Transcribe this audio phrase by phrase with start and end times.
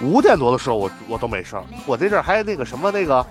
[0.00, 3.24] 五点多的时候我我都没事儿，我这阵儿还那个什么那个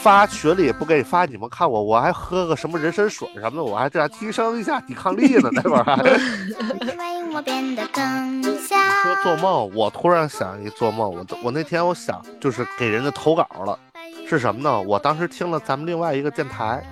[0.00, 5.96] 发群里不给发，你们看我我还喝个什么人参水什么的，我还这样提升一下抵抗力呢，那会儿还。
[5.96, 8.76] 因为我变得更小。
[9.02, 13.78] 说做梦，我突然想一做梦，我我那天我想就是给人家投稿了，
[14.26, 14.80] 是什么呢？
[14.80, 16.82] 我当时听了咱们另外一个电台，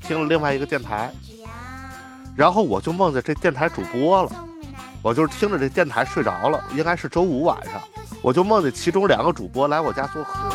[0.00, 1.12] 听了另外一个电台，
[2.34, 4.30] 然后我就梦见这电台主播了，
[5.02, 7.82] 我就是听着这电台睡着了，应该是周五晚上，
[8.22, 10.54] 我就梦见其中两个主播来我家做客，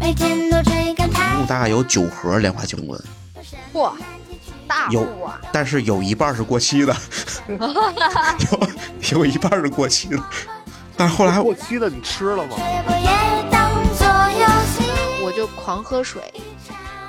[0.00, 2.98] 每天都追赶太一共大概有九盒莲花清瘟，
[3.74, 3.92] 嚯，
[4.66, 5.38] 大有啊！
[5.52, 6.96] 但是有一半是过期的，
[9.10, 10.18] 有有一半是过期的。
[10.96, 12.56] 但是后来过期的你吃了吗？
[15.22, 16.22] 我就狂喝水。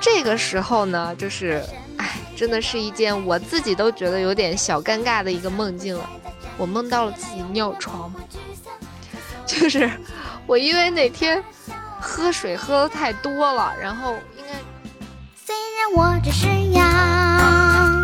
[0.01, 1.63] 这个时候呢，就是，
[1.97, 6.09] 哎，真的是一件我自己都觉得有点小尴尬的一个梦境了。
[6.57, 8.11] 我梦到了自己尿床，
[9.45, 9.89] 就是
[10.47, 11.43] 我因为那天
[12.01, 14.53] 喝水喝的太多了，然后应该
[15.35, 16.83] 虽然我只是羊。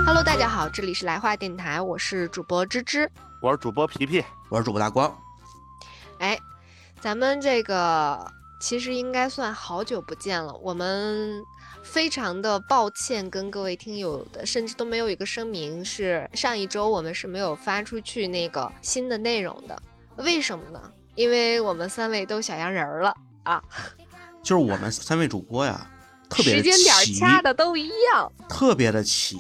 [0.05, 3.09] ，Hello，大家好，这里是来话电台，我是主播芝芝。
[3.42, 5.11] 我是主播皮皮，我是主播大光，
[6.20, 6.39] 哎，
[7.02, 11.44] 咱们这个其实应该算好久不见了，我们
[11.94, 19.80] 非常的抱歉跟各位听友的，甚至都没有一个声明，是上一周我们是没有发出去那个新的内容的，
[20.16, 20.81] 为什么呢？
[21.14, 23.61] 因为我们三位都小洋人儿了啊，
[24.41, 25.88] 就是我们三位主播呀，
[26.27, 28.31] 特别的时间点掐的都一样。
[28.49, 29.39] 特别的齐。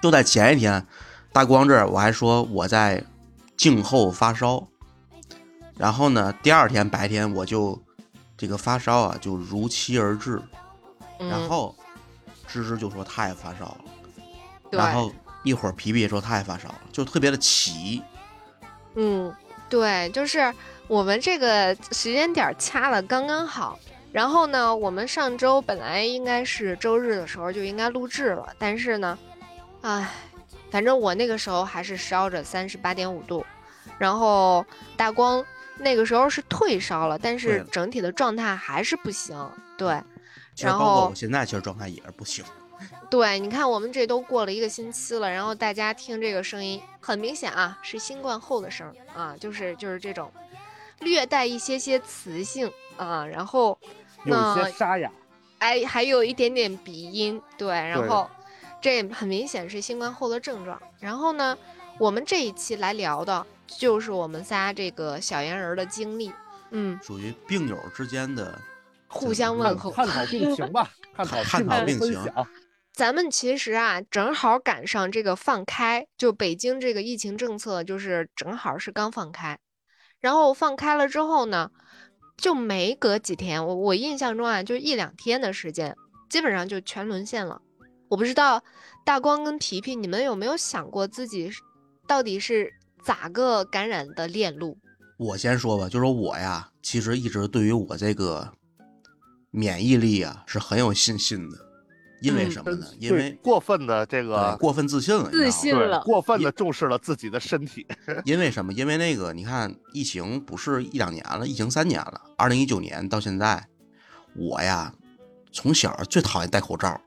[0.00, 0.86] 就在前一天，
[1.34, 3.04] 大光这儿我还说我在
[3.58, 4.66] 静候发烧，
[5.76, 7.78] 然后呢，第二天白天我就
[8.38, 10.67] 这个发烧啊就如期而至，嗯，
[11.18, 11.74] 然后
[12.46, 13.78] 芝芝就说他也发烧了，
[14.70, 18.02] 然后一会儿皮皮也说他也发烧了，就特别的齐。
[18.94, 19.34] 嗯，
[19.68, 20.52] 对，就是
[20.86, 23.78] 我们这个时间点掐的刚刚好。
[24.10, 29.18] 然后呢，我们上周本来应该是周日的时候就应该录制了，但是呢，
[29.82, 30.10] 唉，
[30.70, 33.44] 反正我那个时候还是烧着三十八点五度，
[33.98, 34.64] 然后
[34.96, 35.44] 大光
[35.76, 39.36] 那个时候是退烧了，但是整体的状态还是不行。
[39.76, 40.04] 对，然
[40.58, 42.44] 其实包括后我现在其实状态也是不行。
[43.08, 50.32] 对，你看我们这都过了一个星期了，然后大家听这个声音，很明显啊，是新冠后的声儿啊，就是就是这种
[50.98, 53.78] 略带一些些磁性啊，然后
[54.24, 55.08] 有些那沙哑。
[55.58, 58.28] 哎还有一点点鼻音，对，然后
[58.80, 60.82] 这很明显是新冠后的症状。
[60.98, 61.56] 然后呢，
[62.00, 66.32] 我们这一期来聊的就是我们仨这个小圆人儿的经历，
[66.70, 68.60] 嗯，属于病友之间的
[69.08, 69.90] 互相问候。
[69.90, 72.32] 探讨病情吧，探讨探讨病情。
[72.92, 79.56] 咱们其实啊，正好赶上这个放开，就北京这个疫情政策，就是正好是刚放开，
[80.20, 81.70] 然后放开了之后呢，
[82.36, 85.94] 就没隔几天，我我印象中啊，就一两天的时间，
[86.28, 87.62] 基本上就全沦陷了。
[88.08, 88.60] 我不知道
[89.04, 91.52] 大光跟皮皮，你们有没有想过自己
[92.08, 92.72] 到底是
[93.04, 94.76] 咋个感染的链路？
[95.18, 98.52] 我先说吧，就是我呀，其实一直对于我这个
[99.50, 101.56] 免疫力啊是很有信心的，
[102.20, 102.86] 因为嗯什么呢？
[102.98, 107.86] 因为过分的这个过分自信了，你知道吗对自信了过分的重视了自己的身体。
[108.24, 108.72] 因为什么？
[108.72, 113.66] 因为那个，你看，疫情不是一两年了，疫情三年了，二零一九年到现在，
[114.34, 114.92] 我呀，
[115.52, 117.00] 从小最讨厌戴口罩，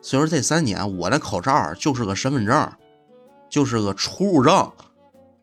[0.00, 2.72] 所以说这三年我那口罩就是个身份证，
[3.48, 4.72] 就是个出入证，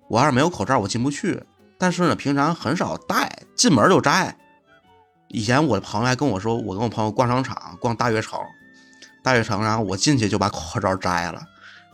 [0.10, 1.42] 我要是没有口罩我进不去。
[1.78, 4.38] 但是呢，平常很少戴，进门就摘。
[5.34, 8.40] 以前我的朋友还跟我说，我跟我朋友逛商场，逛大悦城，
[9.24, 11.42] 大悦城，然后我进去就把口罩摘了。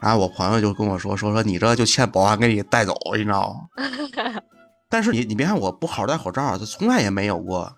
[0.01, 4.41] 然后我朋友就跟我说说说你这就欠保安给你带走，你知道吗？
[4.89, 7.73] 但是你你别看我不好好戴口罩，他从来也没有过，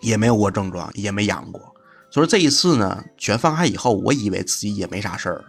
[0.00, 1.60] 也没有过症状，也没阳过。
[2.10, 5.44] 所以说这一次呢，全放开以后，我以为自己也没啥事儿，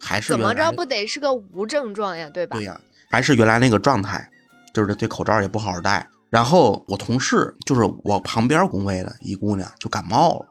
[0.00, 2.56] 还是怎么着不得是个无症状呀，对吧？
[2.56, 4.28] 对呀，还是原来那个状态，
[4.74, 6.06] 就是对口罩也不好好戴。
[6.30, 10.46] 然后我同事就是我旁边工位的一姑娘就感冒了，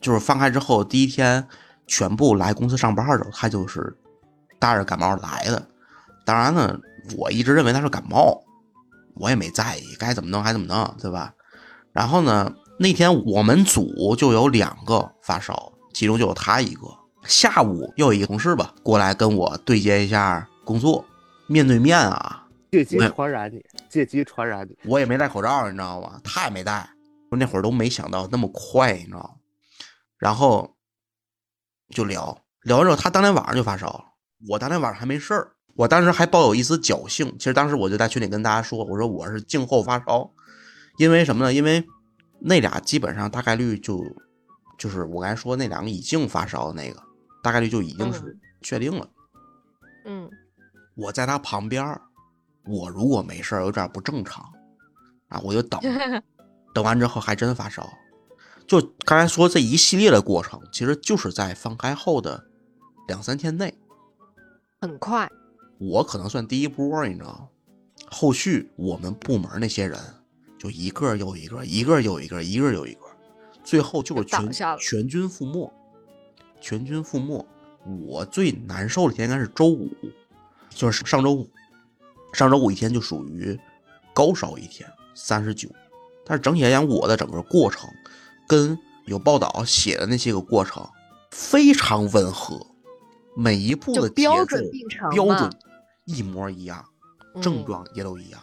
[0.00, 1.46] 就是放开之后第一天
[1.86, 3.96] 全部来公司上班的时候，她就是
[4.58, 5.66] 带着感冒来的。
[6.24, 6.78] 当然呢，
[7.16, 8.42] 我一直认为她是感冒，
[9.14, 11.32] 我也没在意，该怎么弄还怎么弄，对吧？
[11.92, 16.82] 然后呢，那天我们组就有两个发烧，其中就有她一个。
[17.24, 21.04] 下午又有一个同事吧过来跟我对接一下工作，
[21.46, 22.41] 面对面啊，
[22.72, 24.74] 借机传染你，借机传染你。
[24.84, 26.18] 我也没戴口罩，你知道吗？
[26.24, 26.88] 他也没戴，
[27.30, 29.30] 我那会儿都没想到那么快，你知道吗？
[30.16, 30.74] 然后
[31.90, 34.04] 就聊聊完之后，他当天晚上就发烧了，
[34.48, 40.32] 我当天晚上还没事儿，我当时还抱有一丝侥幸，其实当时我就在群里跟大家说，我说我是静候发烧，
[40.96, 41.52] 因为什么呢？
[41.52, 41.86] 因为
[42.40, 44.02] 那俩基本上大概率就
[44.78, 47.02] 就是我刚才说那两个已经发烧的那个，
[47.42, 49.06] 大概率就已经是嗯确定了。
[50.06, 50.30] 嗯
[50.94, 52.00] 我在他旁边儿，
[52.64, 54.44] 我如果没事儿有点不正常
[55.28, 55.80] 啊，我就等，
[56.74, 57.92] 等完之后还真发烧。
[58.66, 62.46] 就刚才说这一系列的过程，其实就是在放开后的
[63.08, 63.74] 两三天内，
[64.80, 65.28] 很快，
[65.78, 67.48] 我可能算第一波，你知道吗？
[68.10, 69.98] 后续我们部门那些人
[70.58, 73.00] 就一个又一个，一个又一个，一个又一个，
[73.64, 75.72] 最后就是全全军覆没，
[76.60, 77.44] 全军覆没。
[78.06, 79.90] 我最难受的天应该是周五，
[80.70, 81.50] 就是上周五，
[82.32, 83.58] 上周五一天就属于
[84.14, 85.68] 高烧一天，三十九。
[86.24, 87.90] 但是整体来讲，我的整个过程
[88.48, 90.88] 跟有报道写的那些个过程
[91.30, 92.64] 非常吻合，
[93.36, 94.64] 每一步的标准
[95.10, 95.52] 标准
[96.04, 96.84] 一模一样，
[97.42, 98.40] 症嗯状也都一样。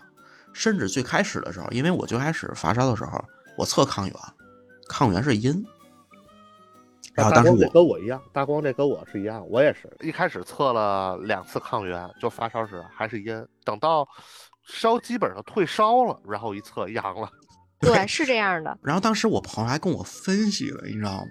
[0.51, 3.23] 甚至最开始的时候，因为我最开始发烧的时候，
[3.57, 4.15] 我测抗原，
[4.89, 5.65] 抗原是阴，
[7.19, 14.07] 然后当时大光我跟我一样，大光这跟我是一样，我也是一开始测了两次抗原，就发烧时还是阴，等到
[14.63, 17.29] 烧基本上退烧了，然后一测阳了。
[17.79, 18.77] 对，是这样的。
[18.81, 21.27] 然后当时我朋友还跟我分析了，你知道吗？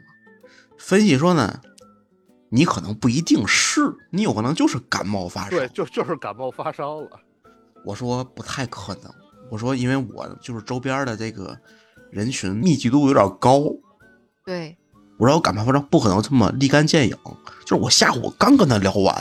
[0.79, 1.61] 分析说呢，
[2.51, 3.81] 你可能不一定是，
[4.11, 5.51] 你有可能就是感冒发烧。
[5.51, 7.21] 对，就就是感冒发烧了。
[7.85, 9.13] 我说不太可能，
[9.51, 11.57] 我说因为我就是周边的这个
[12.11, 13.61] 人群密集度有点高，
[14.45, 14.77] 对，
[15.19, 17.17] 我说我感冒发烧不可能这么立竿见影，
[17.67, 19.15] 就是我下午刚跟他聊完，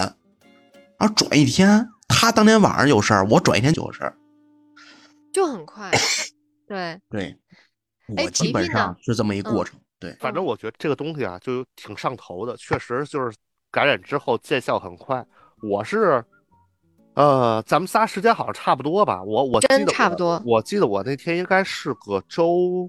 [0.97, 4.15] 然后转一天，他当天晚上有事儿，我转一天就有事儿。
[5.33, 5.91] 就很快。
[6.67, 7.37] 对，对，
[8.15, 9.79] 哎我基本上是这么一过嗯程。
[9.99, 13.35] 对，反正我觉得这个东西啊，就挺上头的，确实就是
[13.71, 15.25] 感染之后见效很快。
[15.63, 16.23] 我是，
[17.15, 19.23] 呃，咱们仨时间好像差不多吧？
[19.23, 22.87] 我我记真得我差不多我记得我那天应该是个周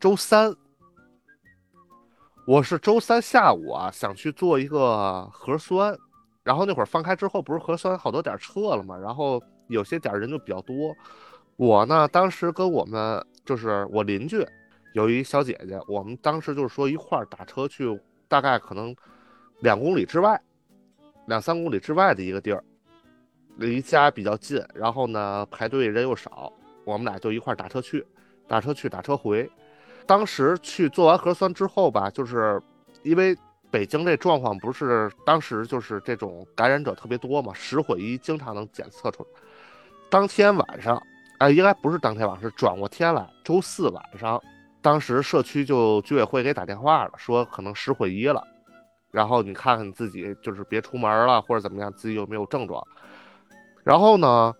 [0.00, 0.52] 周三，
[2.46, 5.96] 我是周三下午啊，想去做一个核酸，
[6.42, 10.94] 然后那会儿放开之后，不是核酸好多点撤了嘛，然后有些点人就比较多。
[11.56, 14.46] 我呢，当时跟我们就是我邻居
[14.92, 17.98] 有一小姐姐，我们当时就是说一块儿打车去，
[18.28, 18.94] 大概可能
[19.60, 20.38] 两公里之外，
[21.26, 22.62] 两三公里之外的一个地儿，
[23.56, 26.52] 离家比较近，然后呢排队人又少，
[26.84, 28.06] 我们俩就一块儿打车去，
[28.46, 29.50] 打车去打车回。
[30.06, 32.60] 当时去做完核酸之后吧，就是
[33.02, 33.36] 因为
[33.70, 39.28] 北京这状况不是当时就是这种感染者特别多嘛，十混一经常能检测出来。
[40.10, 41.02] 当天晚上，
[41.38, 44.40] 哎，应该不是当天晚上，是转过天来，周四晚上，
[44.80, 48.46] 当时社区就居委会给打电话了，说可能十混一了，
[49.10, 52.80] 然后你看看你自己，就是别出门了或者怎么样，自己有没有症状。
[53.82, 54.54] 然后呢，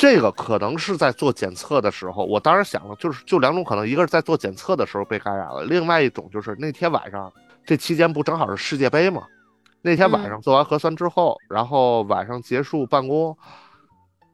[0.00, 7.30] 这个可能是在做检测的时候，我当时想了，就是就两种可能，一个是在做检测的时候被感染了，另外一种就是那天晚上，
[7.66, 9.26] 这期间不正好是世界杯吗？
[9.82, 13.36] 那天晚上做完核酸之后，然后晚上结束办公，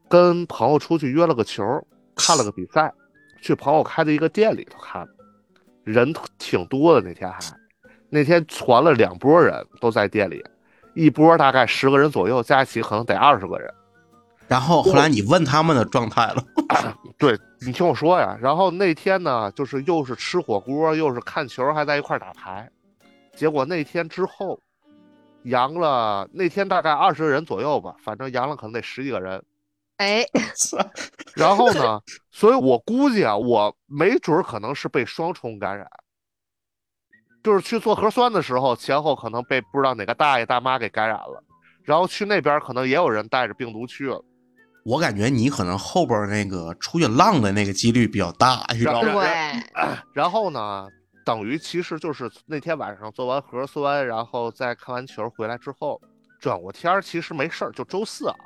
[0.09, 1.65] 跟朋友出去约了个球，
[2.15, 2.95] 看了个比赛，
[3.43, 5.05] 去朋友开的一个店里头看，
[5.83, 7.41] 人挺多的那天还，
[8.09, 10.45] 那天传了两拨人都在店里，
[10.95, 13.69] 一波大概十个人左右，加一起可能得二十个人。
[14.49, 16.45] 然后后来你问他们的状态了，
[17.19, 22.71] 对你听我说呀，然后那天呢，就是又是吃火锅，又是看球，还在一块儿打牌，
[23.35, 24.61] 结果那天之后，
[25.43, 29.43] 阳了，那天大概二十个人左右吧，反正阳了可能得十几个人。
[29.97, 30.25] 哎，
[31.35, 35.89] 然后呢，所以我估计啊，我没准儿可能是被双重感染，
[37.43, 41.43] 就是去做核酸的时候，前后可能被不知道哪个大爷大妈给感染了，
[41.83, 44.23] 然后去那边可能也有人带着病毒去了。
[44.87, 49.15] 我感觉你可能后边那个出去浪的那个几率比较大，你知道吗？
[49.15, 49.61] 对，
[50.15, 50.87] 然后呢，
[51.25, 56.01] 等于其实就是那天晚上做完核酸，然后再看完球回来之后，
[56.39, 58.37] 转过天儿其实没事儿，就周四啊，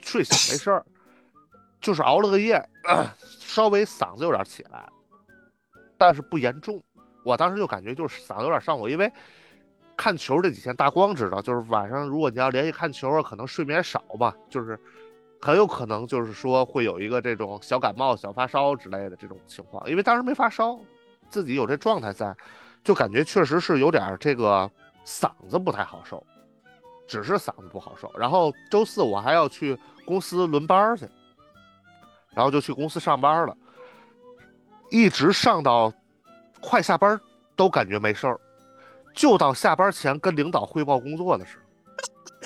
[0.00, 0.84] 睡醒没事儿，
[1.80, 2.60] 就是熬了个夜，
[3.38, 4.84] 稍微嗓子有点起来，
[5.96, 6.82] 但是不严重。
[7.24, 9.08] 我当时就感觉就是嗓子有点上火，因为
[9.96, 14.76] 看球这几天大光知道，就是晚上如果你要连续看球啊，可能睡眠少吧，就是
[15.44, 19.90] 很有可能就是说会有一个这种小感冒、小发烧之类的这种情况。
[19.90, 20.78] 因为当时没发烧，
[21.28, 22.32] 自己有这状态在，
[22.84, 24.70] 就感觉确实是有点这个
[25.04, 26.24] 嗓子不太好受，
[27.08, 28.08] 只是嗓子不好受。
[28.16, 31.08] 然后周四我还要去公司轮班去，
[32.30, 33.56] 然后就去公司上班了，
[34.92, 35.92] 一直上到
[36.60, 37.20] 快下班
[37.56, 38.40] 都感觉没事儿，
[39.12, 41.61] 就到下班前跟领导汇报工作的时候，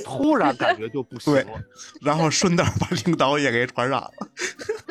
[0.05, 1.61] 突然感觉就不行了，
[2.01, 4.11] 然后顺道把领导也给传染了。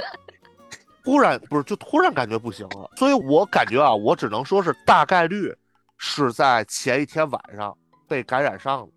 [1.03, 5.55] 突然不是就突然感觉不行了，所以我感觉啊，我只能说是大概率
[5.97, 8.89] 是在前一天晚上被感染上了，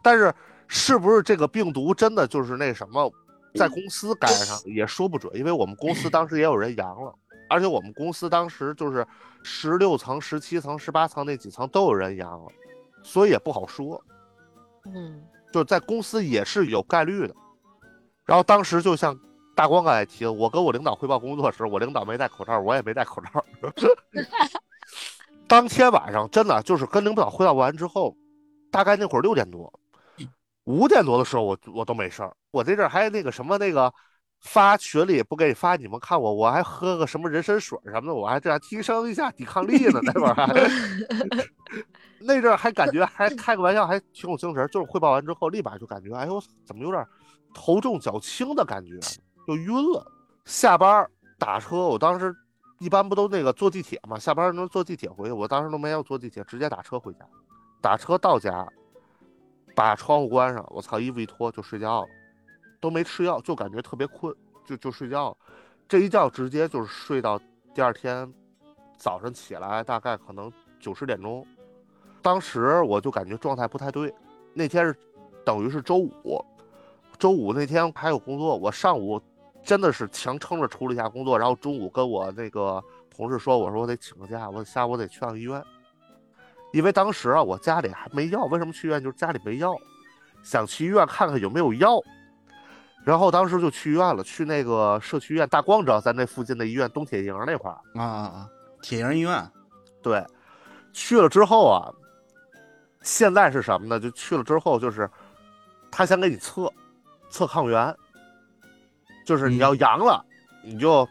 [0.00, 0.32] 但是
[0.68, 3.12] 是不是这个病毒真的就是那什么，
[3.56, 7.12] 在公司感染上也说不准，因为我们公司当时也有人阳了，
[7.50, 9.04] 而且我们公司当时就是
[9.42, 12.48] 十六层、十七层、十八层那几层都有人阳了，
[13.02, 14.00] 所以也不好说。
[14.84, 15.20] 嗯
[15.52, 17.34] 就是在公司也是有概率的。
[18.24, 19.18] 然后当时就像
[19.54, 23.44] 大光刚才提的，我跟我领导汇报工作时，我领导没戴口罩，我也没戴口罩。
[25.46, 28.16] 当天晚上真的就是跟领导汇报完之后，
[28.70, 29.72] 大概那会儿六点多，
[30.64, 33.92] 五点多的时候我我都没事儿，我这阵儿还那个什么那个。
[34.40, 39.98] 发群里不给你发，你们看我，我还喝个什么人参水什么的，我还这样提升一下抵抗力呢。
[40.04, 40.46] 那会儿还，
[42.20, 44.66] 那阵儿还感觉还开个玩笑，还挺有精神。
[44.68, 47.06] 就是汇报完之后，立马就感觉，哎呦，怎么有点
[47.54, 48.98] 头重脚轻的感觉，
[49.46, 50.04] 就晕了。
[50.44, 52.34] 下班儿打车，我当时
[52.78, 57.20] 一般不都那个坐地铁嘛，下班儿能坐地铁回去，我当时都没有坐地铁，直接打车回家。
[57.80, 58.66] 打车到家，
[59.74, 62.08] 把窗户关上，我操，衣服一脱就睡觉了。
[62.80, 64.34] 都没吃药，就感觉特别困，
[64.64, 65.36] 就就睡觉了。
[65.88, 67.40] 这一觉直接就是睡到
[67.74, 68.32] 第二天
[68.96, 71.46] 早上起来，大概可能九十点钟。
[72.22, 74.12] 当时我就感觉状态不太对。
[74.54, 74.96] 那天是
[75.44, 76.44] 等于是周五，
[77.18, 79.20] 周五那天还有工作，我上午
[79.62, 82.82] 真的是强撑着处理一下工作，然后中午跟我那个
[83.14, 85.62] 同事说，我说我得请个假，我下午得去趟医院，
[86.72, 88.44] 因为当时啊我家里还没药。
[88.46, 89.02] 为什么去医院？
[89.02, 89.76] 就是家里没药，
[90.42, 92.00] 想去医院看看有没有药。
[93.04, 97.78] 然后当时就去医院了，去那个社区医院，大光知道咱那附近的医院东铁营那块儿。
[97.94, 98.48] 啊啊啊！
[98.82, 99.50] 铁营医院，
[100.02, 100.22] 对，
[100.92, 101.88] 去了之后啊，
[103.02, 104.00] 现在是什么呢？
[104.00, 105.08] 就去了之后，就是
[105.90, 106.72] 他先给你测
[107.30, 107.94] 测抗原，
[109.24, 110.24] 就是你嗯要阳了，
[110.62, 111.08] 你就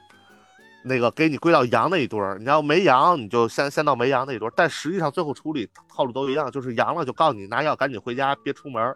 [0.83, 4.51] 那个给你归到阳那一堆儿；你要没阳，你就先先到没阳那一堆儿。
[4.55, 8.95] 但实际上最后处理套路都一样，就是阳了就告诉你拿药赶紧回家，别出门。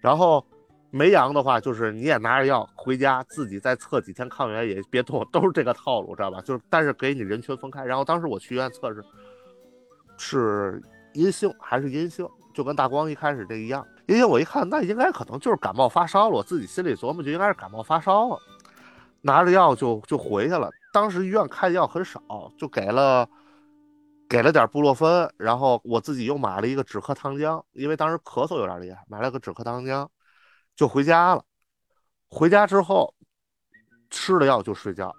[0.00, 0.44] 然后
[0.90, 6.40] 没阳的话，就是你也拿着药回家，自己再测几天抗原，也别动，都是这个套路，知道吧？
[6.40, 7.84] 就是但是给你人群分开。
[7.84, 9.04] 然后当时我去医院测试
[10.18, 10.82] 是
[11.14, 13.86] 阴性还是阴性，就跟大光一开始这一样。
[14.06, 18.38] 阴性我一看，那应该可能就是感冒发烧了，我自己心里琢磨就应该是感冒发烧了，
[19.20, 20.70] 拿着药就就回去了。
[20.92, 22.20] 当时医院开的药很少，
[22.58, 23.28] 就给了。
[24.28, 30.06] 给了点布洛芬，然后我自己又买了一个止咳糖浆，因为当时咳嗽有点厉害，买了个止咳糖浆，
[30.76, 31.44] 就回家了。
[32.28, 33.12] 回家之后
[34.08, 35.12] 吃了药就睡觉，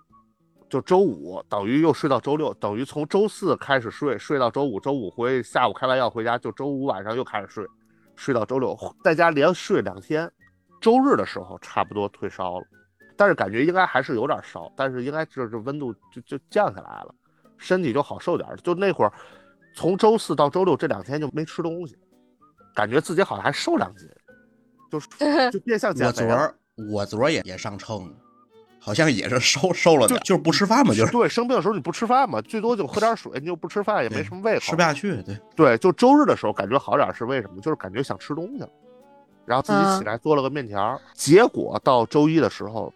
[0.71, 7.67] 就周五等于又睡到周六，等于从周四开始睡，睡到周五，周五回下午开完药回家，就周五晚上又开始睡，
[8.15, 8.73] 睡到周六，
[9.03, 10.31] 在家连睡两天。
[10.79, 12.65] 周日的时候差不多退烧了，
[13.17, 17.13] 但是感觉应该还是有点烧，但是应该就是温度就就降下来了。
[17.57, 19.11] 身体就好受点儿，就那会儿，
[19.75, 21.97] 从周四到周六这两天就没吃东西，
[22.73, 24.07] 感觉自己好像还瘦两斤，
[24.89, 25.07] 就是
[25.51, 26.29] 就变相减我肥了。
[26.29, 26.55] 昨儿
[26.91, 28.11] 我昨儿也也上秤，
[28.83, 35.21] 好像也是瘦瘦了点，就是不吃饭嘛，就是对，生病的时候你不吃饭嘛，最多就喝点水，你就不吃饭，也没什么胃口，吃不下去。
[35.21, 37.61] 对，对，就周日的时候感觉好点是为什么？
[37.61, 38.69] 就是感觉想吃东西了，
[39.45, 42.91] 然后自己起嗯来做了个面条儿，结果到周一的时候，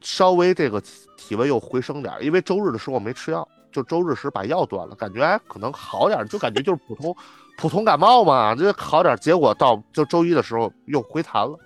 [0.00, 7.14] 稍微这个体体温又回升点，因为周日的时候我没吃药，就周日时把药断了，感觉哎可能好点，就感觉就是普通
[7.58, 9.14] 普通感冒嘛，这好点。
[9.18, 11.58] 结果到就周一的时候又回弹了，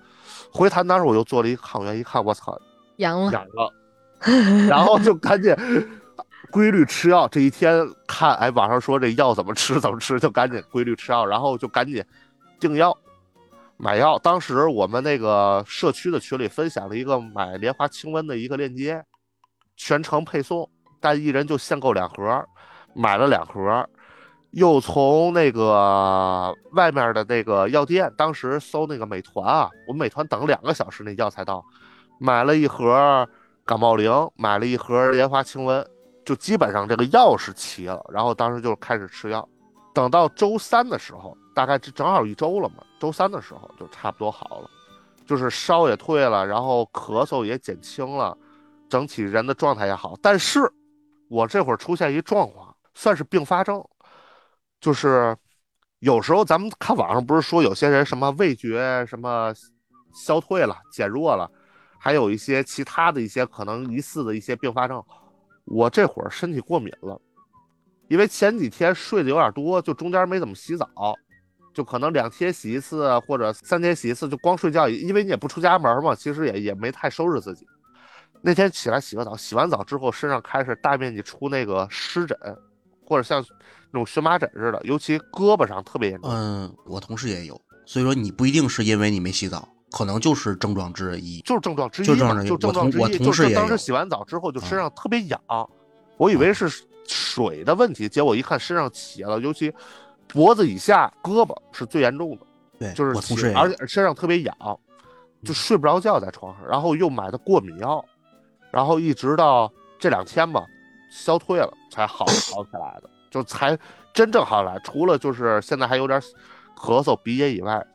[0.51, 2.57] 回弹当时我又做了一个抗原，一看我操，
[3.01, 3.73] 阳了，阳了，
[4.69, 5.55] 然后就赶紧
[6.51, 7.27] 规律吃药。
[7.27, 12.03] 这一天看，哎，网上说这药怎么吃怎么吃，就赶紧规律吃药，然后就赶紧
[12.59, 12.95] 订药、
[13.77, 14.17] 买药。
[14.19, 19.03] 当时我们那个社区的群里分享了一个买莲花清瘟的一个链接，
[19.75, 22.45] 全程配送，但一人就限购两盒，
[22.93, 23.87] 买了两盒。
[24.51, 31.63] 又从那个外面的那个药店，当时搜那个美团啊，我们美团等两个小时那药才到，
[32.23, 33.27] 买了一盒
[33.65, 35.83] 感冒灵，买了一盒莲花清瘟，
[36.23, 37.99] 就基本上这个药是齐了。
[38.13, 39.49] 然后当时就开始吃药，
[39.91, 44.69] 等到周三的时候，大概这正好一周了嘛，周三的时候就差不多好了，
[45.25, 48.37] 就是烧也退了，然后咳嗽也减轻了，
[48.87, 50.15] 整体人的状态也好。
[50.21, 50.71] 但是
[51.27, 53.83] 我这会儿出现一状况，算是并发症，
[54.79, 55.35] 就是
[56.01, 59.51] 有时候咱们看网上不是说有些人什么味觉什么
[60.13, 61.49] 消退了、减弱了。
[62.03, 65.03] 还有一些其他的一些可能疑似的一些并发症，
[65.65, 67.21] 我这会儿身体过敏了，
[68.07, 70.89] 因为前几天睡得有点多，就中间没怎么洗澡，
[71.75, 77.67] 就可能两天洗一次或者三天洗一次，就光睡觉，因为你也不出家门嘛，其实也也没太收拾自己。
[78.41, 82.35] 那天起来洗个澡，洗完澡之后身上开始大面积出那个湿疹，
[83.05, 83.45] 或者像
[83.91, 86.31] 那种荨麻疹似的，尤其胳膊上特别严重。
[86.31, 91.41] 嗯，我同事也有，所以说你不一定是因为你没洗澡，可能就是症状之一。
[91.41, 95.39] 就是症状之一就嘛，症状之一我同事当时洗完澡之后就身嗯上特别痒，
[96.17, 96.69] 我以为是
[97.07, 99.73] 水的问题，结果一看身上起了，尤其
[100.27, 102.45] 脖子以下、胳膊是最严重的，
[102.79, 104.55] 对，就是我同事也而且身上特别痒，
[105.43, 108.03] 就睡不着觉在床上，然后又买的过敏药，
[108.71, 110.65] 然后一直到这两天吧，
[111.11, 113.77] 消退了才好好起来的，就才
[114.13, 114.79] 真正好起来。
[114.83, 116.21] 除了就是现在还有点
[116.77, 117.85] 咳嗽、鼻炎以外，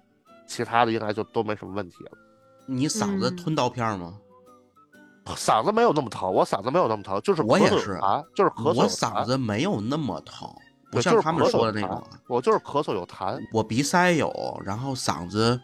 [0.46, 2.10] 其他的应该就都没什么问题了。
[2.66, 4.14] 你嗓子嗯吞刀片吗？
[5.34, 10.48] 嗓子没有那么疼，我嗓子没有那么疼，就是咳嗽有我也是啊，就是咳嗽我嗓子没有那么疼，
[10.90, 12.04] 不对像他们说的那种啊。
[12.28, 14.32] 我就是咳嗽有痰，我鼻塞有，
[14.64, 15.60] 然后嗓子，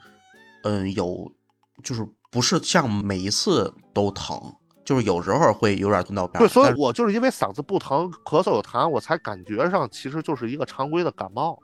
[0.64, 1.30] 嗯，有，
[1.84, 4.36] 就是不是像每一次都疼，
[4.84, 6.44] 就是有时候会有点吞刀片儿。
[6.44, 11.56] 对，所以我就是因为嗓子不疼，咳嗽有痰，我才感觉上其实就是一个常规的感冒，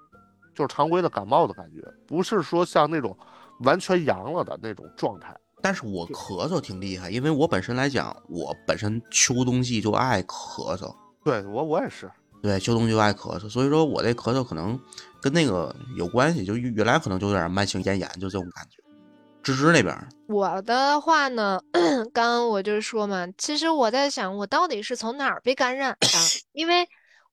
[0.58, 3.16] 就是常规的感冒的感觉，不是说像那种
[3.60, 5.32] 完全阳了的那种状态。
[5.62, 12.10] 但是我咳嗽挺厉害，因为我本身来讲，我本身秋冬季就爱咳嗽，对我我也是，
[12.42, 14.76] 对，秋冬季就爱咳嗽，所以说我这咳嗽可能
[15.22, 18.82] 跟那个有关系，就原来可能就有点慢性咽炎，就这种感觉。
[19.44, 19.96] 芝芝那边，
[20.26, 21.62] 我的话呢，
[22.12, 26.08] 刚刚我就说嘛，其实我在想，我到底是从哪儿被感染的？
[26.52, 26.84] 因为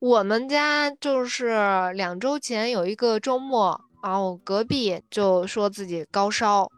[0.06, 6.70] 我们家就是两周前有一个周末，然后隔壁就说自己高烧，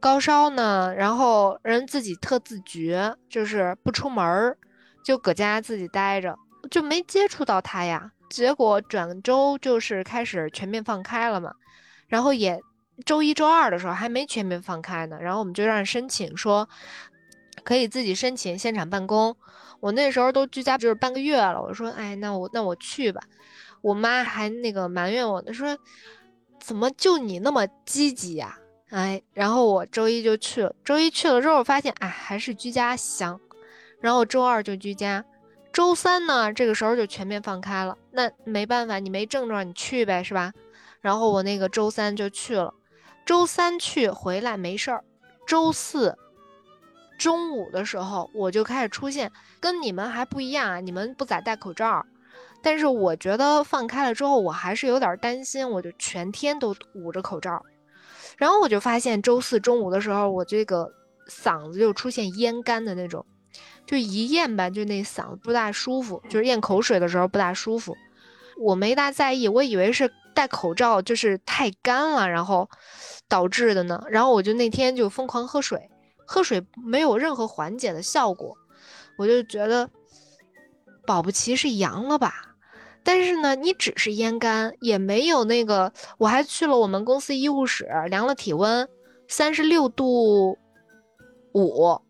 [0.00, 4.58] 高烧呢，然后人自己特自觉，就是不出门儿，
[5.04, 6.36] 就搁家自己待着，
[6.72, 8.10] 就没接触到他呀。
[8.28, 11.54] 结果转周就是开始全面放开了嘛，
[12.08, 12.60] 然后也
[13.06, 16.68] 周一周二的时候还没全面放开呢，然后我们就让申请说
[17.64, 19.36] 可以自己申请现场办公。
[19.80, 23.20] 我那时候都居家就是半个月了，我说哎，那我那我去吧。
[23.80, 25.76] 我妈还那个埋怨我呢，说
[26.60, 28.56] 怎么就你那么积极呀、
[28.90, 33.40] 哎，然后我周一就去了，周一去了之后发现，哎，还是居家香。
[34.00, 35.24] 然后周二就居家，
[35.72, 37.96] 周三呢，这个时候就全面放开了。
[38.12, 40.52] 那没办法，你没症状，你去呗，是吧？
[41.00, 42.72] 然后我那个周三就去了，
[43.26, 45.02] 周三去回来没事儿，
[45.44, 46.16] 周四
[47.22, 49.30] 中午的时候我就开始出现，
[49.60, 52.04] 跟你们还不一样啊，你们不咋戴口罩，
[52.60, 57.64] 但是我觉得放开了之后，我还是有点担心，我就全天都捂着口罩，
[58.36, 60.92] 然后我就发现周四中午的时候，我这个
[61.28, 63.24] 嗓子就出现咽干的那种，
[63.86, 67.96] 就一咽吧，就那嗓子不大舒服，就是咽口水的时候不大舒服。
[68.58, 72.68] 我没大在意，我以为是戴口罩就是太干了，然后
[73.28, 74.02] 导致的呢。
[74.10, 75.88] 然后我就那天就疯狂喝水，
[76.26, 78.56] 喝水没有任何缓解的效果，
[79.18, 79.88] 我就觉得
[81.06, 82.48] 保不齐是阳了吧。
[83.04, 88.88] 但是呢，你只是咽干，也没有那个，我还去了我们公司医务室量了体温，
[89.26, 90.56] 三十六度
[91.52, 92.00] 五，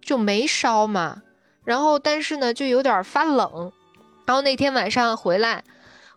[0.00, 1.22] 就没烧嘛。
[1.64, 3.70] 然后但是呢，就有点发冷。
[4.26, 5.62] 然后那天晚上回来，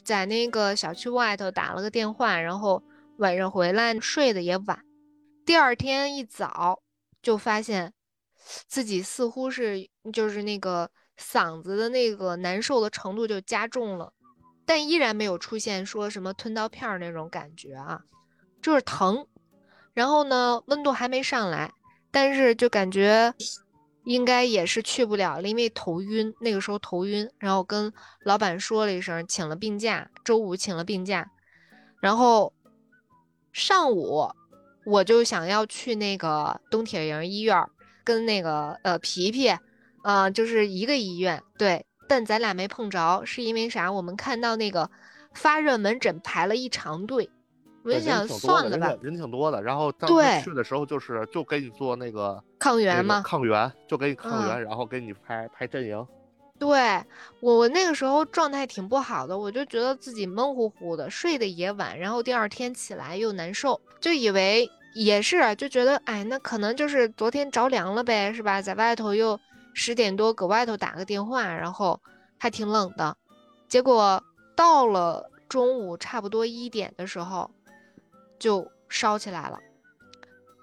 [0.04, 2.82] 在那个小区外头打了个电话，然后
[3.18, 4.80] 晚上回来睡得也晚。
[5.46, 6.80] 第二天一早
[7.22, 7.94] 就发现
[8.68, 14.12] 自己似乎是就是那个嗓子的那个难受的程度就加重了，
[14.66, 18.02] 但依然没有出现说什么吞刀片儿那种感觉啊，
[18.62, 19.28] 就是疼。
[19.94, 21.72] 然后呢，温度还没上来，
[22.12, 23.34] 但是就感觉
[24.06, 31.30] 应该也是去不了了，因为头晕，那个时候头晕，然后跟老板说了一声，请了病假，周五请了病假，
[32.02, 32.54] 然后
[33.52, 34.32] 上午
[34.86, 37.64] 我就想要去那个东铁营医院
[38.04, 39.50] 跟那个呃皮皮，
[40.02, 43.92] 啊、就是一个医院，对，但咱俩没碰着，是因为啥？
[43.92, 44.90] 我们看到那个
[45.34, 47.30] 发热门诊排了一长队，
[47.84, 49.62] 我就想算了吧人，挺人挺多的。
[49.62, 56.08] 然后当时去的时候，就是就给你做那个抗原嘛，抗原，就给你抗嗯原，然后给你排排阵营。
[56.62, 57.04] 对
[57.40, 68.62] 我，我那个时候状态挺不好的，我就觉得自己闷乎乎的，睡得也晚，然后第二天起来又难受，就以为也是，就觉得哎，那可能就是昨天着凉了呗，是吧？
[68.62, 69.40] 在外头又
[69.74, 72.00] 十点多搁外头打个电话，然后
[72.38, 73.18] 还挺冷的，
[73.68, 74.24] 结果
[74.56, 77.50] 到了中午差不多一点的时候
[78.38, 79.58] 就烧起来了，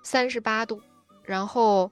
[0.04, 0.80] 三十八度，
[1.24, 1.90] 然后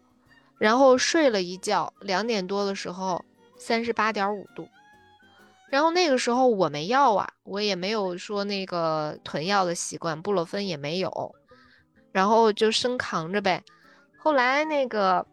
[0.59, 3.25] 然后睡了一觉，两点多的时候
[3.57, 4.69] 三十八点五度，
[5.71, 11.35] 然后那个时候我没药啊，我也没有说那个囤药的习惯，布洛芬也没有，
[12.13, 13.65] 然后就生扛着呗。
[14.19, 15.27] 后来那个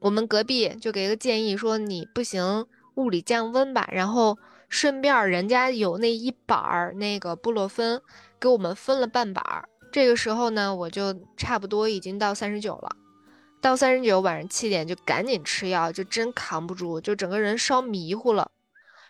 [0.00, 4.38] 我们隔壁就给个建议说，你不行，物理降温吧，然后
[4.68, 8.00] 顺便人家有那一板儿那个布洛芬，
[8.40, 9.68] 给我们分了半板儿。
[9.92, 12.96] 这个时候呢，我就差不多已经到三十九了，
[13.64, 18.50] 到三十九晚上七点就赶紧吃药，就真扛不住，就整个人烧迷糊了。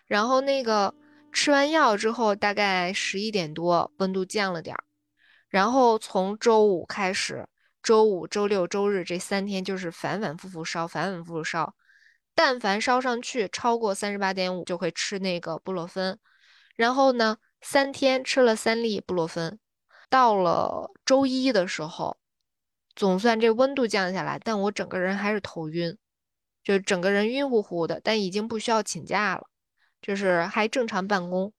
[0.06, 0.94] 然后那个
[1.32, 4.84] 吃完药之后，大概十一点多，温度降了点儿。
[5.48, 7.48] 然后从周五开始，
[7.82, 11.74] 周五、周六、周日这三天就是反反复复烧，反反复复烧。
[12.32, 16.16] 但凡烧上去超过三十八点五，就会吃那个布洛芬。
[16.76, 19.58] 然后呢，三天吃了三粒布洛芬。
[20.08, 22.16] 到了周一的时候，
[22.96, 25.96] 总算这温度降下来，但我整个人还是头晕，
[26.62, 29.44] 就整个人晕乎乎的，但已经不需要请假了。
[30.02, 31.50] 就是还正常办公，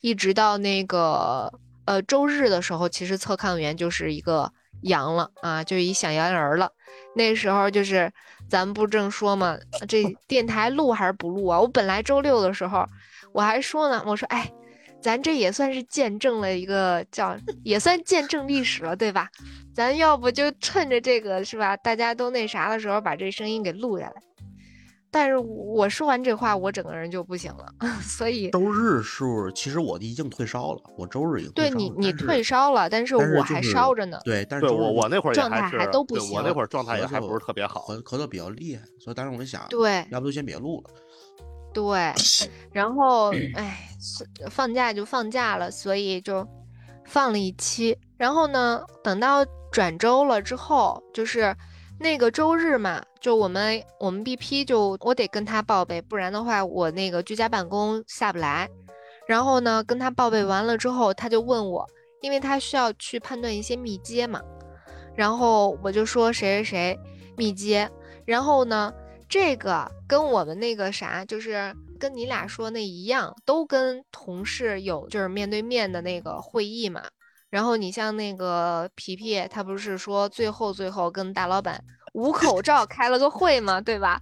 [0.00, 1.52] 一直到那个
[1.84, 6.70] 呃周日的时候，其实测抗原就是一个阳了啊，就一小阳人了。
[7.16, 8.12] 那时候就是
[8.48, 9.58] 咱们不正说嘛，
[9.88, 11.60] 这电台录还是不录啊？
[11.60, 12.86] 我本来周六的时候
[13.32, 14.48] 我还说呢，我说哎，
[15.02, 19.28] 咱这也算是见证了一个叫，也算见证历史了，对吧？
[19.74, 24.14] 咱要不就趁着这个是吧，大家都那啥的时候，把这声音给录下来。
[25.14, 27.66] 但是我说完这话，我整个人就不行了，
[28.00, 34.18] 所以周日是，其实我已经退烧了，我周日已经对你你退烧了，但是我还烧着呢。
[34.24, 40.90] 对，但是对我我那会儿状态还都不行，我那会儿状态也还不是特别好，咳咳嗽比较厉害，所以当时我就想，对，要不就先别录了。
[41.72, 42.12] 对，
[42.72, 43.88] 然后 哎，
[44.50, 46.46] 放假就放假了，所以就
[47.06, 47.96] 放了一期。
[48.16, 51.54] 然后呢，等到转周了之后，就是
[51.98, 53.02] 那个周日嘛。
[53.20, 58.68] 就我们我们 BP 就我得跟他报备，不然的话我那个居家办公下不来。
[59.28, 61.86] 然后呢，跟他报备完了之后，他就问我，
[62.20, 64.40] 因为他需要去判断一些密接嘛。
[65.14, 67.00] 然后我就说谁谁谁
[67.36, 67.88] 密接。
[68.24, 68.92] 然后呢，
[69.32, 77.02] 这个跟我们那个啥，就是跟你俩说那一样，都跟同事有就是面对面的那个会议嘛。
[77.48, 81.82] 然后你像那个皮皮，他不是说最后最后跟大老板。
[82.12, 84.20] 无口 罩开了个会嘛，对吧？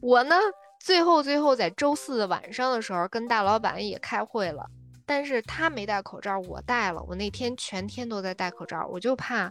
[0.00, 0.36] 我呢，
[0.78, 4.64] 最后最后在周四晚上的时候跟大老板也开会了，
[5.04, 7.02] 但是他没戴口罩，我戴了。
[7.08, 9.50] 我那天全天都在戴口罩，我就怕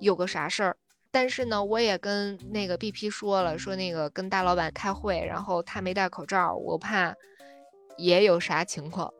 [0.00, 0.76] 有个啥事儿。
[1.14, 7.14] 但是呢，我也跟那个 BP 说了，说那个跟大老板开会，然后他没戴口罩，我怕
[7.96, 9.14] 也有啥情况。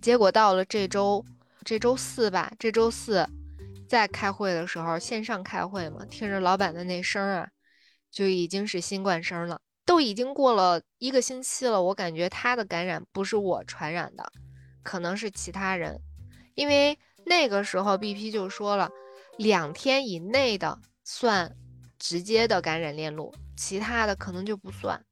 [0.00, 1.24] 结果到了这周，
[1.64, 3.26] 这周四吧，这周四。
[3.88, 7.48] 在开会的时候，线上开会嘛，听着老板的那声啊，
[8.12, 9.60] 就已经是新冠声了。
[9.84, 14.30] 都已经过了一个星期了，我感觉他的感染不是我传染的，
[14.84, 16.00] 可能是其他人。
[16.54, 18.88] 因为那个时候 BP 就说了，
[19.36, 20.78] 两天以内的
[21.12, 21.56] 算
[21.98, 25.04] 直接的感染链路，其他的可能就不算。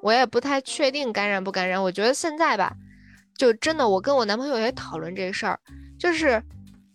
[0.00, 1.82] 我也不太确定感染不感染。
[1.82, 2.74] 我觉得现在吧，
[3.36, 5.60] 就真的，我跟我男朋友也讨论这事儿，
[5.98, 6.42] 就是。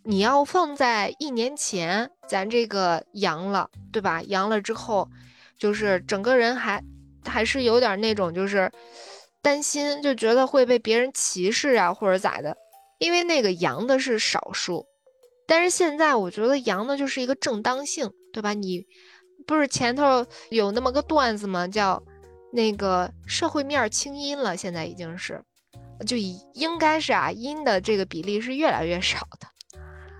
[0.02, 4.22] 你要放在一年前，咱这个阳了，对吧？
[4.22, 5.06] 阳了之后，
[5.58, 6.82] 就是整个人还
[7.22, 8.72] 还是有点那种，就是
[9.42, 12.56] 担心，就觉得会被别人歧视啊，或者咋的。
[12.98, 14.86] 因为那个阳的是少数，
[15.46, 18.52] 但是现在我觉得阳的就是一个正当性，对吧？
[18.54, 18.86] 你
[19.46, 21.66] 不是前头有那么个段子吗？
[21.66, 22.02] 叫
[22.52, 25.42] 那个社会面清阴了，现在已经是，
[26.06, 29.48] 就应该是啊，阴的这个比例是越来越少的。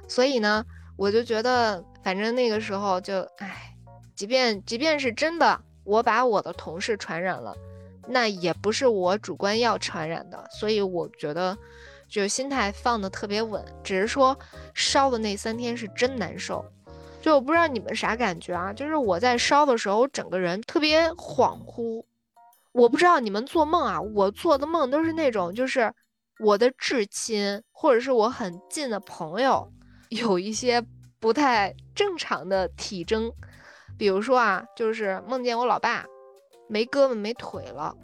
[0.09, 0.65] 所以呢，
[0.97, 3.77] 我就觉得，反正那个时候就，唉，
[4.17, 7.55] 即便即便是真的，我把我的同事传染了，
[8.09, 10.49] 那也不是我主观要传染的。
[10.59, 11.57] 所以我觉得，
[12.09, 14.37] 就心态放的特别稳，只是说
[14.75, 16.65] 烧的那三天是真难受。
[17.21, 18.73] 就我不知道你们啥感觉啊？
[18.73, 22.05] 就是我在烧的时候，整个人特别恍惚。
[22.73, 25.93] 我不知道你们做梦啊，我做的梦都是那种，就是
[26.39, 29.71] 我的至亲或者是我很近的朋友。
[30.09, 30.83] 有一些
[31.19, 33.31] 不太正常的体征，
[33.99, 36.07] 比如说啊，就是梦见我老爸
[36.69, 37.95] 没胳膊没腿了，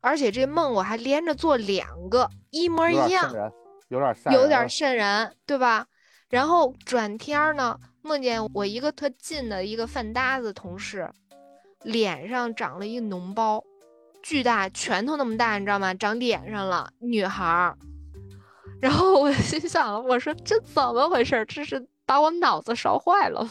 [0.00, 3.24] 而且这梦我还连着做两个，一模一样，
[3.88, 5.86] 有点有点瘆人，对吧？
[6.28, 11.10] 然后转天儿呢，梦见我一个特近的一个饭搭子同事，
[11.82, 13.64] 脸上长了一脓包，
[14.22, 15.94] 巨大，拳头那么大，你知道吗？
[15.94, 17.78] 长脸上了，女孩儿。
[18.80, 21.44] 然后我心想，我说这怎么回事？
[21.46, 23.50] 这是把我脑子烧坏了吗？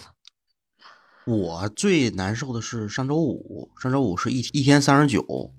[1.25, 5.51] 我最难受的是上周五，上周五是一一天三十九，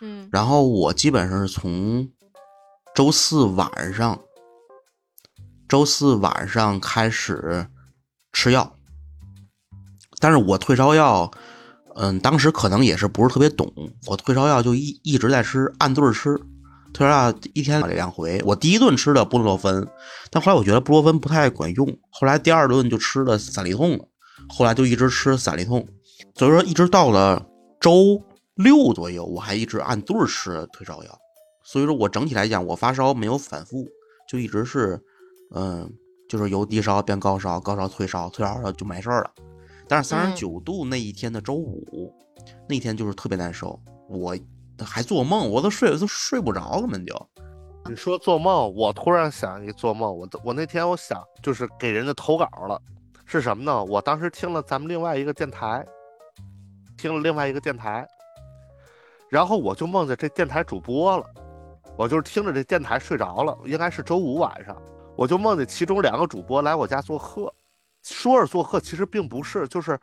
[0.00, 2.08] 嗯然后我基本上是从
[2.94, 4.20] 周四晚上，
[5.68, 7.66] 周四晚上开始
[8.32, 8.76] 吃药，
[10.20, 11.30] 但是我退烧药，
[11.96, 13.72] 嗯，当时可能也是不是特别懂，
[14.06, 16.40] 我退烧药就一一直在吃，按顿吃。
[16.92, 19.86] 退烧药一天两回，我第一顿吃的布洛芬，
[20.30, 24.04] 但后来我觉得布洛芬不太管用，后来第二顿就吃的散利痛了，
[24.48, 25.86] 后来就一直吃散利痛，
[26.34, 27.44] 所以说一直到了
[27.80, 28.22] 周
[28.54, 31.18] 六左右，我还一直按顿吃退烧药，
[31.64, 33.84] 所以说我整体来讲，我发烧没有反复，
[34.26, 34.98] 就一直是，
[35.54, 35.90] 嗯，
[36.28, 39.30] 就是由低烧变高烧，高烧退烧，退烧了就没事儿了。
[39.88, 42.12] 但是三嗯十九度那一天的周五，
[42.68, 44.36] 那天就是特别难受，我
[44.84, 47.28] 还做梦，我都睡都睡不着，根本就。
[47.88, 52.82] 你说做梦，我突然想一做梦，我我那天我想就是给人家投稿了，
[53.24, 53.84] 是什么呢？
[53.84, 55.86] 我当时听了咱们另外一个电台，
[56.98, 58.04] 听了另外一个电台，
[59.30, 61.24] 然后我就梦见这电台主播了，
[61.96, 64.76] 我就是听着这电台睡着了，应该是周五晚上，
[65.16, 67.52] 我就梦见其中两个主播来我家做客，
[68.02, 69.98] 说是做客，其实并不是，就是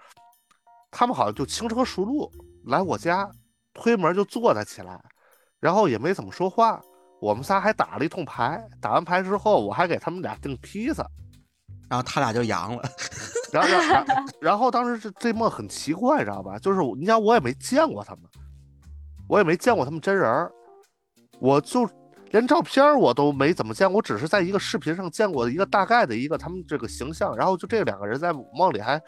[0.89, 2.31] 他们好像就轻车熟路
[2.65, 3.29] 来我家，
[3.73, 4.99] 推门就坐了起来，
[5.59, 6.81] 然后也没怎么说话。
[7.21, 11.07] 我们仨还打了一通牌，打完牌之后，我还给他们俩订披萨，
[11.89, 12.83] 然后他俩就阳了，
[13.53, 16.59] 然后然后然后当时这这梦很奇怪，知道吧？
[16.59, 18.23] 就是你想我也没见过他们，
[19.29, 20.51] 我也没见过他们真人儿，
[21.39, 21.87] 我就
[22.33, 29.01] 连照片我都没怎么见过，我只是在一个视频上见过一个大概的一个他们这个形象，然后就这两个人在梦里还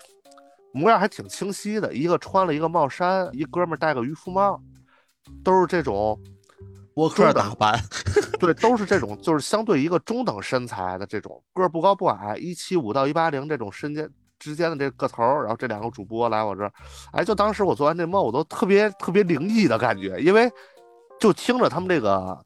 [0.72, 4.62] 模样还挺清晰的，一个穿了一个帽衫，一哥们儿戴个渔夫帽，
[5.44, 6.18] 都是这种。
[6.94, 7.78] 播客打扮，
[8.40, 14.10] 对，都是这种，就是相对一个中等身材的这种，个儿不高不矮，一七五到一八零这种身间
[14.40, 16.72] 之间的这个头儿，然后这两个主播来我这儿，
[17.12, 20.50] 哎，就当时我做完这梦，我都特别特别灵异的感觉，因为
[21.20, 22.42] 就听着他们这个，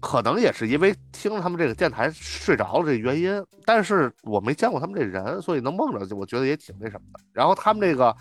[0.00, 7.20] 可能也是因为听着他们这个电台睡着了这原因，但是我没见过他们这人，所以能梦着，我觉得也挺那什么的。
[7.32, 8.16] 然后他们这个。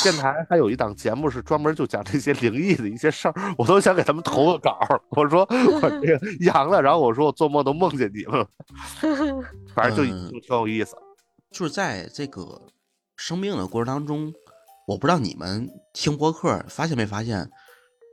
[0.00, 5.00] 电台还有一档节目是专门就讲这些灵异的一些事儿，我都想给他们投个稿儿。
[5.08, 8.48] 我说我这个阳了，然后我说我做梦都梦见你们了，
[9.74, 10.94] 反正就嗯就挺有意思。
[11.50, 12.62] 就是在这个
[13.16, 14.32] 生病的过程当中，
[14.86, 17.50] 我不知道你们听播客发现没发现，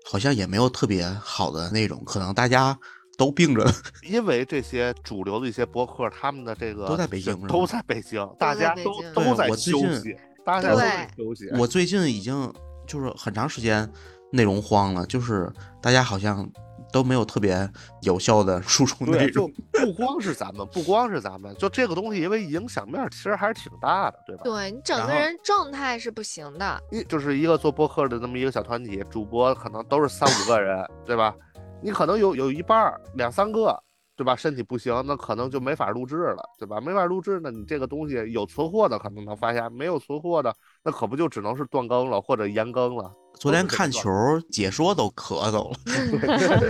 [0.04, 2.78] 好像也没有特别好的那种，可能大家
[3.18, 3.66] 都病着。
[4.04, 11.50] 因为这些主流的一些博客，他们的这个都在北京都在北京，大家都都在休息，大家都在休息。
[11.58, 12.54] 我最近已经
[12.88, 13.89] 就是很长时间
[14.32, 16.48] 内容荒了，就是大家好像
[16.93, 17.69] 都没有特别
[18.03, 19.51] 有效的输出内对，就容。
[19.84, 24.43] 不光是咱们，不光是咱们，就这个东西，因为影响面儿其实还是挺大的，对吧？
[24.45, 26.82] 对你整个人状态是不行的。
[26.91, 31.36] 一就是一个做播客的这么一个小团体，主播可能都是三五个人，对吧？
[31.82, 33.77] 你可能有有一半儿两三个，
[34.15, 34.36] 对吧？
[34.36, 36.79] 身体不行，那可能就没法录制了，对吧？
[36.79, 40.53] 没法录制呢，你这个东西有存货的可能能发现，没有存货的，
[40.84, 43.12] 那可不就只能是断更了或者延更了。
[43.39, 44.10] 昨天看球
[44.52, 45.78] 解说都咳嗽了。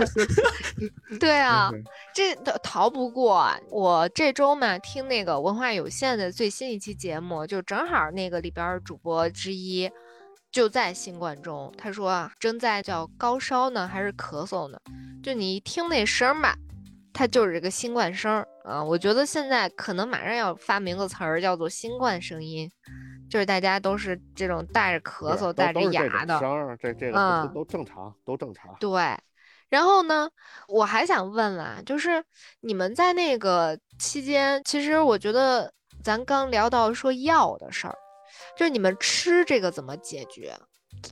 [1.20, 1.70] 对啊，
[2.14, 3.48] 这逃逃不过。
[3.70, 9.88] 我这周嘛听那个文化有限的最新一期节目，就正好那个里边儿主播之一
[10.50, 14.78] 就在新冠中，他说啊，正在叫高烧呢，还是咳嗽呢？
[15.22, 16.56] 就你一听那声儿吧，
[17.14, 18.84] 它就是这个新冠声儿啊。
[18.84, 22.70] 我觉得现在可能马上要发明个词儿，叫做新冠声音，
[23.30, 26.38] 就是大家都是这种带着咳嗽、带着哑的。
[26.38, 28.74] 声儿，这这个嗯都都正常，都正常。
[28.78, 29.16] 对，
[29.70, 30.28] 然后呢，
[30.68, 32.22] 我还想问啦，就是
[32.60, 35.72] 你们在那个期间，其实我觉得
[36.02, 37.96] 咱刚聊到说药的事儿，
[38.56, 40.54] 就是你们吃这个怎么解决？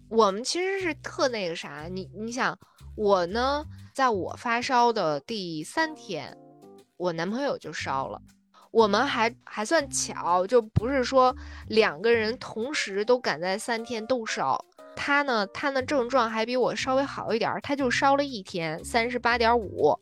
[0.08, 2.58] 我们其实是特那个啥，你你想，
[2.96, 6.36] 我呢，在我发烧的第三天，
[6.96, 8.20] 我男朋友就烧了。
[8.70, 11.36] 我们还还算巧，就不是说
[11.68, 14.64] 两个人同时都赶在三天都烧。
[14.96, 19.98] 他呢，他的症状还比我稍微好一点，他就烧了一天，三十八点五，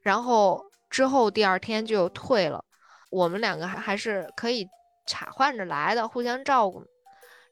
[0.00, 2.64] 然后之后第二天就退了。
[3.10, 4.66] 我们两个还还是可以
[5.06, 6.82] 插换着来的，互相照顾。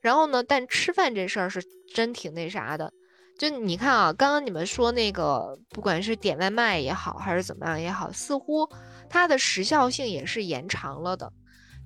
[0.01, 1.63] 然后呢，但吃饭这事儿是
[1.95, 2.91] 真挺那啥的。
[3.39, 8.69] 就你看啊，刚刚你们说那个，不管是点外卖也好，还是怎么样也好，似乎
[9.11, 11.33] 它的时效性也是延长了的。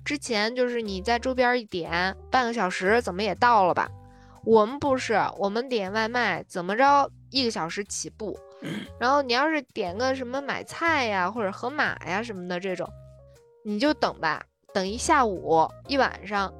[0.05, 3.89] 之前就是你在周边一点，半个小时怎么也到了吧？
[4.45, 8.39] 我们不是，我们点外卖怎么着一个小时起步，
[8.99, 12.87] 然后你要是点个什么买菜呀，或者盒马呀什么的这种，
[13.65, 14.41] 你就等吧，
[14.73, 16.53] 等一下午一晚上，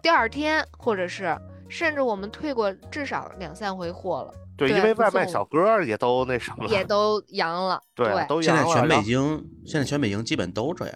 [0.00, 1.36] 第二天或者是
[1.68, 7.80] 甚至我们退过至少两三回货了，对，对因为外卖小哥也都那什么了，也都阳了。
[7.94, 10.94] 对都阳了现在全北京，现在全北京基本都这样。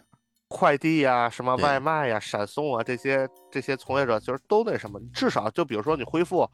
[0.48, 6.48] 快递呀、什么外卖呀、闪送啊，这些这些从业者其实都那什么，至少就比如说你恢复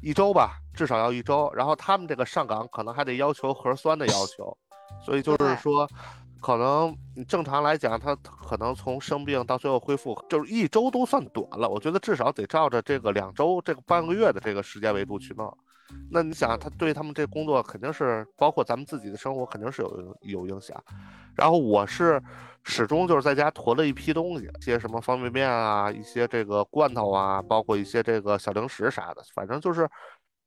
[0.00, 4.56] 一周吧，至少要一周，然后他们这个上岗可能还得要求核酸的要求，
[5.04, 5.86] 所以就是说，
[6.42, 15.56] 可能你正常来讲，他可能从生病到最后恢复，就是一周都算短了，我觉得至少得照着这个两周这个半个月的这个时间维度去弄。
[16.10, 20.76] 那你想，他对他们这工作肯定是包括咱们自己的生活，肯定是有有影响。
[21.36, 22.20] 然后我是
[22.64, 29.88] 始终就是在家囤了一批东西，一些什么方便面啊，一些这个罐头啊，包括一些这个小零食啥的，反正就是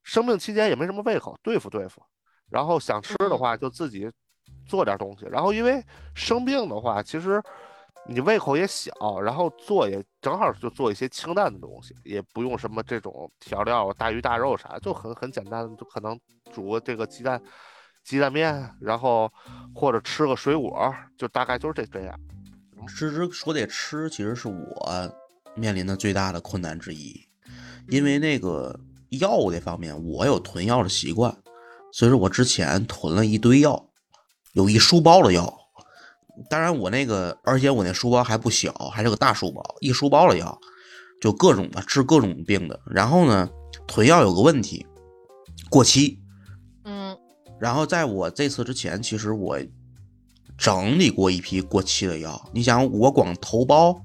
[0.04, 2.02] 生病期间也没什么胃口，对付对付。
[2.50, 4.10] 然后想吃的嗯话就自己
[4.66, 5.26] 做点东西。
[5.32, 7.42] 然后因为生病的话，其实
[8.08, 16.20] 你胃口也小，然后做也正好就做一些清淡的东西，也不用什么这种调料大鱼大肉啥，就很很简单，就可能
[16.54, 17.42] 煮个这个鸡蛋
[18.04, 19.32] 鸡蛋面，然后
[19.74, 22.20] 或者吃个水果，就大概就是这这样。
[22.88, 25.16] 吃吃说这吃，其实是我
[25.56, 27.20] 面临的最大的困难之一，
[27.90, 31.36] 因为那个药物这方面，我有囤药的习惯，
[31.92, 33.90] 所以说我之前囤了一堆药，
[34.56, 35.54] 有一书包的药。
[36.50, 40.60] 当然，我那个，而且我那书包还不小，还是个大书包，一书包的药，
[41.22, 42.80] 就各种的治各种病的。
[42.86, 43.50] 然后呢，
[43.88, 44.86] 囤药有个问题，
[45.70, 46.20] 过期。
[46.84, 47.18] 嗯，
[47.60, 49.58] 然后在我这次之前，其实我
[50.58, 52.50] 整理过一批过期的药。
[52.54, 53.98] 你想，我光头孢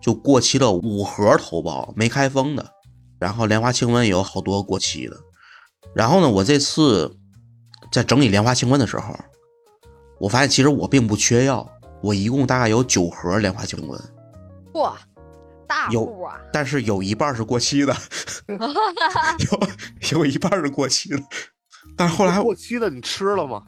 [0.00, 2.70] 就过期了五盒头孢，没开封的。
[3.18, 5.16] 然后莲花清瘟也有好多过期的。
[5.94, 7.16] 然后呢，我这次
[7.90, 9.14] 在整理莲花清瘟的时候，
[10.22, 11.68] 我发现其实我并不缺药，
[12.00, 14.00] 我一共大概有九盒莲花清瘟，
[14.74, 14.96] 哇，
[15.66, 16.40] 大有户啊！
[16.52, 17.92] 但是有一半是过期的，
[20.12, 21.20] 有有一半是过期的。
[21.96, 23.64] 但是后来过期的你吃了吗？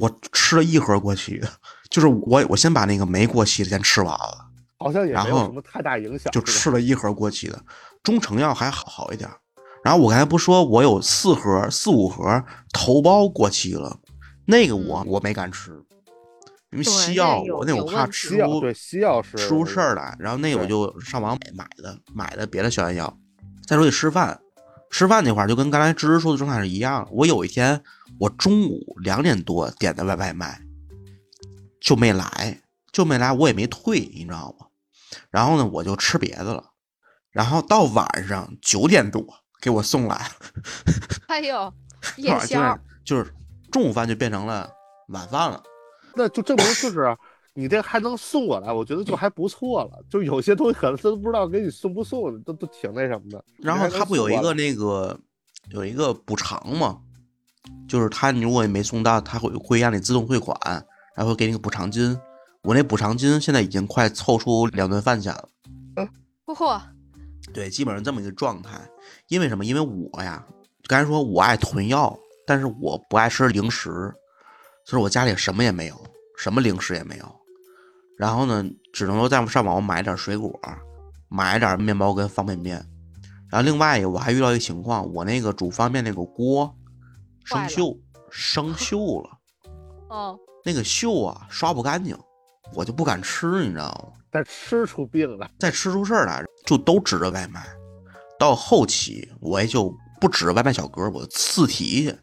[0.00, 1.48] 我吃了一盒过期的，
[1.90, 4.46] 就是我我先把那个没过期的先吃完了，
[4.78, 7.64] 好像也没有什么太大影响，就吃了一盒过期的，
[8.02, 9.30] 中成药还好好一点。
[9.84, 13.96] 然后我刚才不说我有四盒四五盒头孢过期了，
[14.46, 15.72] 那个我我没敢吃，
[16.70, 23.18] 因为西药我那我怕吃出对西药是吃出事儿来，然后那个我就上网买买的买的别的消炎药。
[23.66, 24.40] 再说起吃饭，
[24.90, 27.08] 吃饭那块儿就跟刚才芝芝说的状态是一样。
[27.10, 27.82] 我有一天
[28.18, 30.60] 我中午两点多点的外外卖，
[31.80, 34.66] 就没来，就没来，我也没退，你知道吗？
[35.30, 36.62] 然后呢，我就吃别的了。
[37.30, 39.26] 然后到晚上九点多
[39.60, 40.30] 给我送来，
[41.26, 41.74] 哎呦，到
[42.16, 43.34] 夜晚上九点宵，就是
[43.76, 44.66] 中午饭就变成了
[45.08, 45.62] 晚饭了。
[46.14, 47.14] 那就证明就是
[47.52, 50.02] 你这还能送过来，我觉得就还不错了。
[50.08, 53.44] 就有些东西可能他都不知道给你送不送的，都都挺那什么的。
[53.58, 55.20] 然后他不有一个那个
[55.68, 56.98] 有一个补偿吗？
[57.86, 60.58] 就是他你如果没送到，他会会让你自动汇款，
[61.14, 62.18] 然后给你个补偿金。
[62.62, 65.46] 我那补偿金现在已经快凑出两顿饭钱了。
[66.46, 66.80] 嚯，
[67.52, 68.80] 对，基本上这么一个状态。
[69.28, 69.66] 因为什么？
[69.66, 70.42] 因为我呀，
[70.86, 73.90] 刚才说我爱囤药，但是我不爱吃零食，
[74.84, 76.00] 所以我家里什么也没有，
[76.38, 77.36] 什么零食也没有。
[78.16, 80.58] 然后呢，只能说在上网买点水果，
[81.28, 82.76] 买点面包跟方便面。
[83.50, 86.74] 然后另外我还遇到一个情况，我那个煮方便面那个锅
[87.44, 87.98] 生锈，
[88.30, 89.30] 生锈了，
[90.08, 92.16] 哦，那个锈啊刷不干净，
[92.74, 94.18] 我就不敢吃，你知道吗？
[94.32, 97.64] 再吃出病来，再吃出事儿来，就都指着外卖。
[98.38, 102.18] 到后期，我也就不指着外卖小哥，我自提去，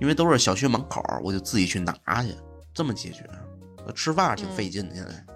[0.00, 2.34] 因为都是小区门口，我就自己去拿去，
[2.74, 3.28] 这么解决。
[3.94, 5.26] 吃饭挺费劲的，现在。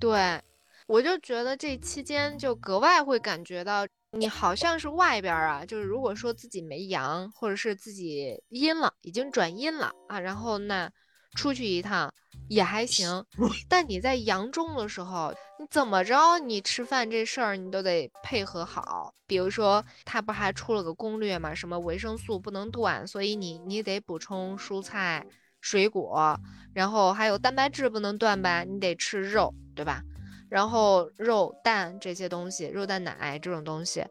[0.00, 0.42] 对，
[0.86, 10.90] 我就觉得这期间就格外会感觉到，你好像是外边啊，就是如果说自己没阳，或者是自己阴了，已经转阴了啊，然后那
[11.34, 12.12] 出去一趟
[12.48, 13.24] 也还行，
[13.68, 19.12] 但你在阳中的时候，你怎么着，你吃饭这事儿你都得配合好。
[19.26, 25.26] 比如说，他不还出了个攻略嘛，什么维生素不能断，所以你你得补充蔬菜、
[25.60, 26.38] 水果，
[26.74, 30.02] 然后还有蛋白质不能断吧，你得吃肉，对吧？
[30.50, 34.04] 然后肉、蛋这些东西，肉蛋奶这种东西，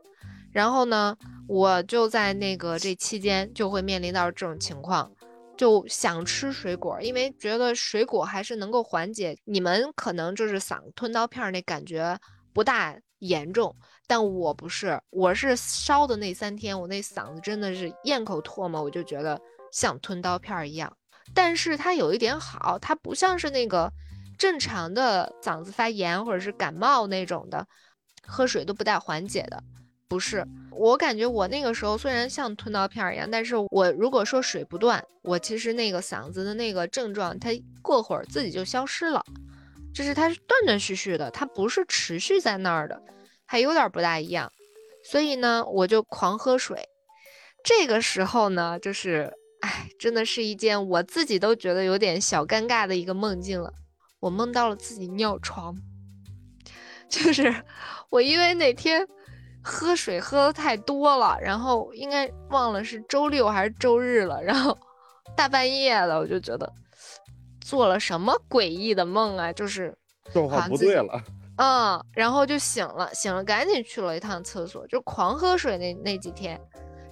[0.51, 1.15] 然后呢，
[1.47, 5.09] 我就在那个这期间就会面临到这种情况，
[5.57, 12.17] 就想吃水果，因为觉得水果还是能够缓解你们可能就是嗓子吞刀片那感觉
[12.53, 13.75] 不大严重，
[14.07, 19.39] 但我不是，我是烧的那三天，我那嗓子真的是咽口唾沫，我就觉得
[19.71, 20.91] 像吞刀片一样。
[21.33, 23.91] 但是它有一点好，它不像是那个
[24.37, 27.65] 正常的嗓子发炎或者是感冒那种的，
[28.27, 29.63] 喝水都不带缓解的，
[30.13, 37.49] 不是，我感觉我那个时候虽然像吞刀片一样，但是我如果说水不断，我其实那个嗓子的那个症状，它
[37.81, 39.25] 过会儿自己就消失了，
[39.91, 43.01] 就是它是断断续续的，它不是持续在那儿的，
[43.43, 44.51] 还有点不大一样。
[45.03, 46.77] 所以呢，我就狂喝水。
[47.63, 53.73] 这个时候呢，就是，哎，真的是一件我自己都觉得有点小尴尬的一个梦境了。
[54.19, 55.75] 我梦到了自己尿床，
[57.09, 57.63] 就是
[58.11, 59.07] 我因为那天
[59.63, 64.77] 喝水喝的太多了，然后应该忘了是周六还是周日了，然后
[65.35, 66.71] 大半夜的，我就觉得
[67.61, 69.95] 做了什么诡异的梦啊，就是
[70.33, 71.23] 状况不对了。
[71.57, 76.59] 嗯，然后就醒了，醒了赶紧去了一趟厕所，就狂喝水那那几天，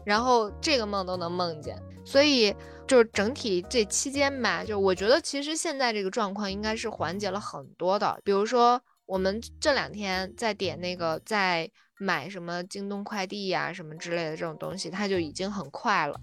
[0.04, 2.54] 然后这个梦都能梦见，所以
[2.88, 11.70] 就是整体这期间吧，就我觉得其实现在这个状况应该是缓解了很多的，比如说我们这两天在点那个在
[12.02, 16.20] 买什么京东快递呀、什么之类的这种东西，它就已经很快了，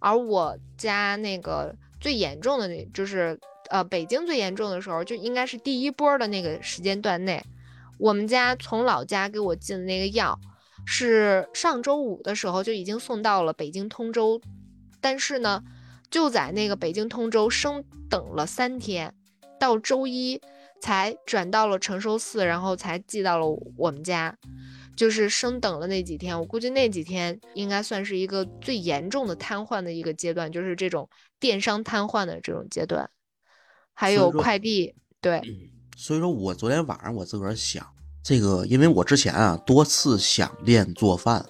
[0.00, 7.40] 而我家那个最严重的那就是呃北京最严重的时候，就应该是第一波的那个时间段内。
[7.96, 10.36] 我们家从老家给我进的那个药，
[10.84, 14.40] 是上周五的时候就已经送到了北京通州，
[15.00, 15.62] 但是呢，
[16.10, 19.14] 就在那个北京通州生等了三天，
[19.60, 20.40] 到周一
[20.80, 24.36] 才转到了承寿寺，然后才寄到了我们家。
[25.00, 31.08] 就是升等了那几天，我估计那几天应该算是一个最严重的瘫痪的一个阶段，就是这种
[31.40, 33.08] 电商瘫痪的这种阶段，
[33.94, 35.40] 还有快递，对，
[35.96, 37.82] 所以说我昨天晚上我自个儿想
[38.22, 41.46] 这个，因为我之前啊多次想练做饭，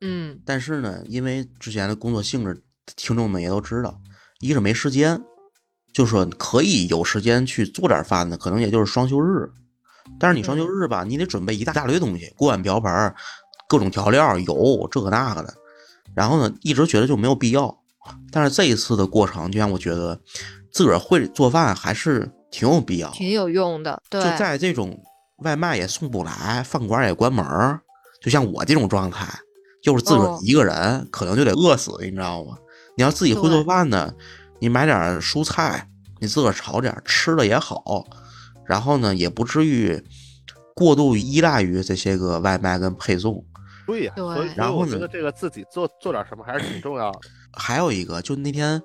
[0.00, 2.60] 嗯但是呢，因为之前的工作性质，
[2.96, 4.00] 听众们也都知道，
[4.40, 5.22] 一是没时间，
[5.92, 9.48] 就说可以有时间去做点饭的，可能也就是双休日。
[10.18, 13.14] 但是你双休日吧，你得准备一大大堆东西，锅碗瓢盆、
[13.68, 15.52] 各种调料、油这个那个的。
[16.14, 17.76] 然后呢，一直觉得就没有必要。
[18.32, 20.18] 但是这一次的过程，就让我觉得
[20.72, 23.10] 自个儿会做饭还是挺有必要。
[23.10, 24.98] 挺有用的，对，就在这种
[25.38, 27.80] 外卖也送不来，饭馆也关门儿，
[28.22, 29.28] 就像我这种状态，
[29.82, 32.56] 就是自个儿哦一个人，可能就得饿死，你知道吗？
[32.96, 34.12] 你要自己会做饭呢，
[34.58, 35.88] 你买点儿蔬菜，
[36.18, 38.04] 你自个儿炒点儿，吃的也好，
[38.68, 40.00] 然后呢，也不至于
[40.74, 43.44] 过度依赖于这些个外卖跟配送。
[43.86, 47.20] 对呀、对所以然后呢我觉得这个自己做做点什么还是挺重要的。
[47.56, 48.80] 还有一个，就那天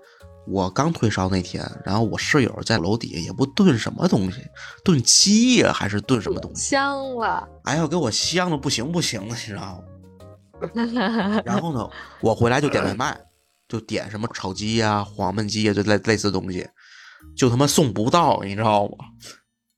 [0.47, 4.41] 我刚退烧那天，然后我室友在楼底下也不炖什么东西，
[4.85, 6.69] 炖鸡呀、还是炖什么东西？
[6.69, 11.41] 香了，哎呦，给我香的不行不行的，你知道吗？
[11.43, 11.89] 然后呢，
[12.21, 13.19] 我回来就点外卖，
[13.67, 16.65] 就点什么炒鸡呀、黄焖鸡呀，就类类似东西，
[17.35, 18.93] 就他妈送不到，你知道吗？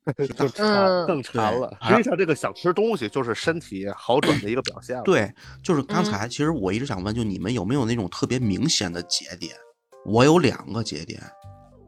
[0.37, 1.75] 就馋嗯更馋了。
[1.81, 5.03] 对实际上，这个想吃东西就是身体好转的一个表现了。
[5.03, 5.33] 对，
[5.63, 9.53] 就是刚嗯才，其实我一直想问，就你们有没有那种特别明显的节点？
[10.05, 11.19] 我有两个节点，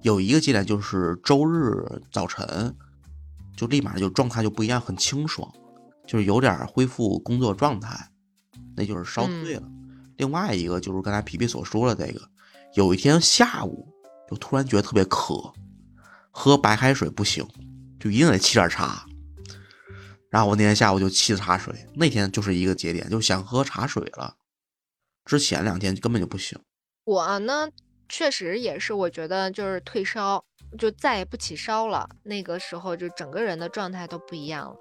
[0.02, 1.72] 有一个节点就是周日
[2.12, 2.76] 早晨，
[3.56, 5.48] 就立马就状态就不一样，很清爽，
[6.08, 7.96] 就是有点恢复工作状态，
[8.76, 9.64] 那就是烧退了。
[10.18, 12.20] 另外一个就是刚才皮皮所说的这个，
[12.74, 13.88] 有一天下午
[14.28, 15.36] 就突然觉得特别渴，
[16.32, 17.46] 喝白开水不行，
[18.00, 19.06] 就一定得沏点茶。
[20.30, 24.36] 然后我那天下午就沏茶水，那天就是一个节点，就想喝茶水了。
[25.24, 26.60] 之前两天根本就不行。
[27.06, 27.70] 我呢，
[28.10, 30.44] 确实也是，我觉得就是退烧，
[30.78, 32.10] 就再也不起烧了。
[32.24, 34.76] 那个时候就整个人的状态都不一样了。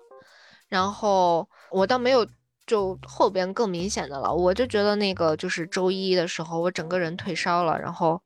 [0.68, 2.26] 然后我倒没有
[2.66, 8.20] 就后边更明显的了，我就觉得那个就是周一的时候，我整个人退烧了，然后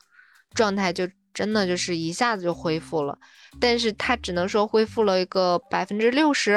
[0.54, 3.18] 状态就真的就是一下子就恢复了。
[3.60, 6.56] 但是他只能说恢复了一个百分之六十，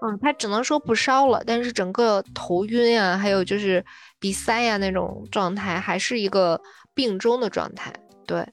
[0.00, 3.84] 嗯，他只能说不烧了，但是整个头晕呀、还有就是
[4.18, 6.60] 鼻塞呀、那种状态，还是一个
[6.94, 7.92] 病中的状态。
[8.26, 8.46] 对，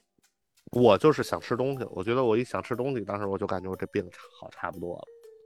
[0.72, 4.04] 我就是想吃东西，我觉得我一想吃东西，当时我就感觉我这病
[4.38, 5.04] 好差不多了，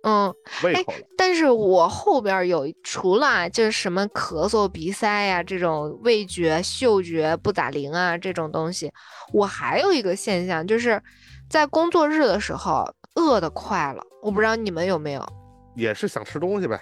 [0.08, 0.32] 嗯，
[0.62, 0.98] 哎胃口了。
[1.18, 8.92] 但是我后边儿有除了啊就是什么咳嗽、鼻塞呀、这种味觉、嗅觉不咋灵啊这种东西，
[9.32, 11.02] 我还有一个现象，就是
[11.50, 12.84] 在工作日的时候
[13.16, 14.02] 饿得快了。
[14.22, 15.26] 我不知道你们有没有，
[15.74, 16.80] 也是想吃东西呗。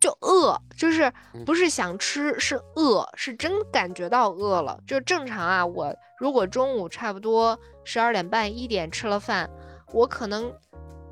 [0.00, 4.76] 就饿，就是嗯不是想吃，是饿，是真感觉到饿了。
[4.88, 9.48] 就正常啊，我如果中午差不多十二点半、一点吃了饭，
[9.92, 10.52] 我可能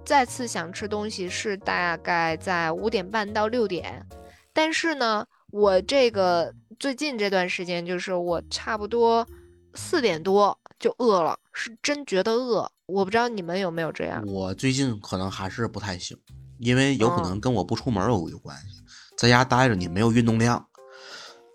[0.07, 4.07] 再次想吃东西是大概在五点半到六点。
[4.53, 9.27] 但是呢，我这个最近这段时间，就是我差不多
[9.75, 12.71] 四点多就饿了，是真觉得饿。
[12.87, 14.25] 我不知道你们有没有这样。
[14.29, 16.17] 我最近可能还是不太行，
[16.61, 18.81] 因为有可能跟我不出门有有关系。
[19.19, 20.65] 在家待着你没有运动量。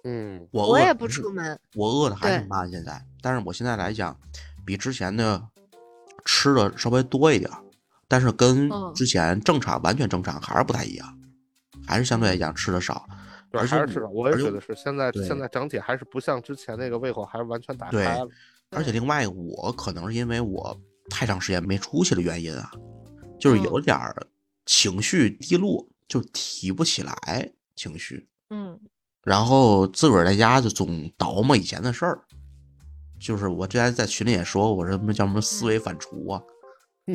[0.04, 1.58] 嗯，我饿我也不出门。
[1.76, 4.20] 我饿的还对挺慢现在，但是我现在来讲，
[4.66, 5.42] 比之前的
[6.26, 7.58] 吃的稍微多一点儿，
[8.12, 11.18] 但是跟嗯之前正常、完全正常还是不太一样，
[11.88, 13.08] 还是相对来讲吃的少，
[13.50, 14.76] 对，还是吃的，我也觉得是。
[14.76, 18.28] 现在现在整体还是不像之前那个胃口还是完全打对开了。
[18.72, 20.78] 而且另外一个我可能是因为我
[21.10, 22.70] 太长时间没出去的原因啊，
[23.40, 24.14] 就是有点儿
[24.66, 28.78] 情绪低落，就提不起来情绪，嗯
[29.24, 32.20] 然后自个儿在家就总倒磨以前的事儿。
[33.18, 36.46] 就是我之前在群里也说过，我说什么叫什么思维反刍啊，嗯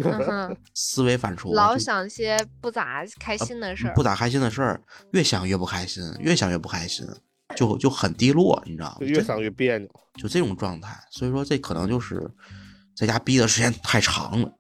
[0.03, 4.03] 哼， 思维反刍，老就想些不咋开心的事儿不。
[4.03, 4.81] 咋开心的事儿，
[5.13, 7.07] 越想越不开心，越想越不开心，
[7.57, 8.97] 就就很低落，你知道吗？
[9.01, 9.89] 就越想越别扭。
[10.21, 12.21] 就这种状态，所以说这可能就是
[12.97, 14.51] 在家逼的时间太长了，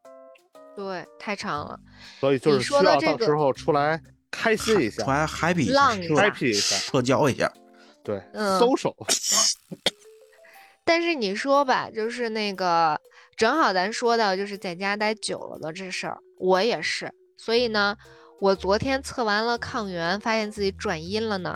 [0.77, 1.79] 对，太长了。
[2.21, 7.51] 所以就是需要说的这个到时候出来开心一下，出来 happy 一下，浪一下 happy 一下社交一下。
[8.05, 8.95] 对嗯，social。
[10.85, 13.01] 但是你说吧，就是那个，
[13.37, 17.13] 正好咱说到就是在家待久了的这事儿，我也是。
[17.37, 17.95] 所以呢，
[18.41, 21.55] 我昨天测完了抗原，发现自己转阴了呢，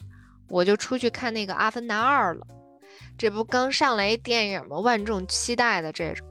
[0.50, 2.46] 我就出去看那个《阿凡达二》了。
[3.16, 4.78] 这不刚上来一电影吗？
[4.78, 6.26] 万众期待的这种，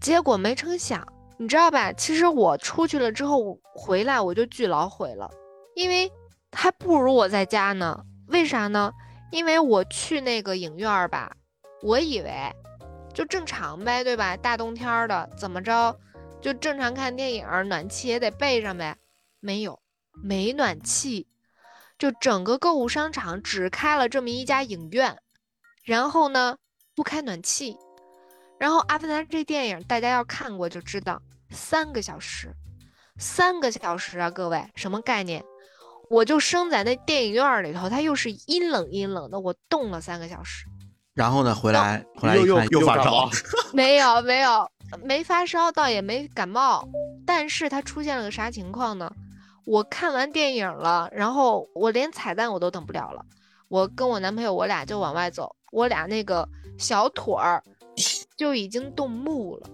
[0.00, 1.04] 结果没成想，
[1.38, 1.92] 你知道吧？
[1.92, 5.28] 其实我出去了之后回来，我就巨老悔了，
[5.74, 6.08] 因为
[6.52, 8.00] 还不如我在家呢。
[8.28, 8.92] 为啥呢？
[9.32, 11.32] 因为我去那个影院儿吧，
[11.82, 12.30] 我以为
[13.14, 14.36] 就正常呗，对吧？
[14.36, 15.98] 大冬天的，怎么着
[16.40, 18.96] 就正常看电影，暖气也得备上呗。
[19.40, 19.80] 没有，
[20.22, 21.26] 没暖气，
[21.98, 25.18] 就整个购物商场只开了这么一家影院，
[25.84, 26.56] 然后呢
[26.94, 27.76] 不开暖气，
[28.58, 32.54] 然后《阿凡达》这电影大家要看过就知道，三个小时，
[33.18, 35.44] 三个小时啊，各位什么概念？
[36.08, 40.66] 我就生在那电影院里头，它又是阴冷阴冷的，我冻了三个小时。
[41.14, 43.28] 然后呢，回来回来又又又发烧
[43.74, 44.70] 没有没有，
[45.04, 46.86] 没发烧，倒也没感冒，
[47.26, 49.12] 但是他出现了个啥情况呢？
[49.64, 53.24] 我看完电影了，然后我连彩蛋我都等不了了，
[53.68, 56.48] 我跟我男朋友我俩就往外走，我俩那个
[56.78, 57.62] 小腿儿
[58.36, 59.68] 就已经冻木了，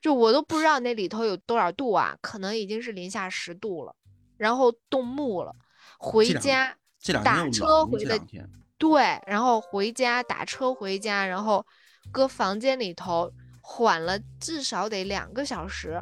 [0.00, 3.94] 就我都不知道那里头有多少度啊，可能已经是零下十度了，
[4.36, 5.54] 然后冻木了，
[5.98, 6.74] 回家。
[7.02, 8.50] 这两打天冷，车回的这两天
[8.80, 11.64] 对，然后回家打车回家，然后
[12.10, 16.00] 搁房间里头缓了至少得两个小时，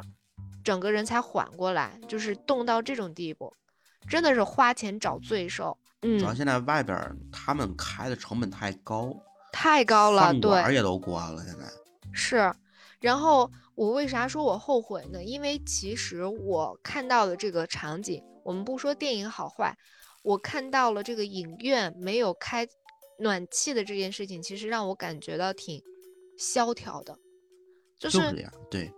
[0.63, 3.53] 整个人才缓过来，就是冻到这种地步，
[4.07, 5.77] 真的是花钱找罪受。
[6.03, 6.97] 嗯，主要现在外边
[7.29, 9.13] 他们开的成本太高，
[9.51, 11.65] 太高了，对也都关了，现在
[12.13, 12.49] 是。
[13.01, 15.21] 然后我为啥说我后悔呢？
[15.21, 19.77] 因为其实我看到的这个场景，我们不说电影好坏，
[20.23, 22.67] 我看到了这个影院没有开
[23.19, 25.81] 暖气的这件事情，其实让我感觉到挺
[26.37, 27.17] 萧条的，
[27.97, 28.91] 就就是，对，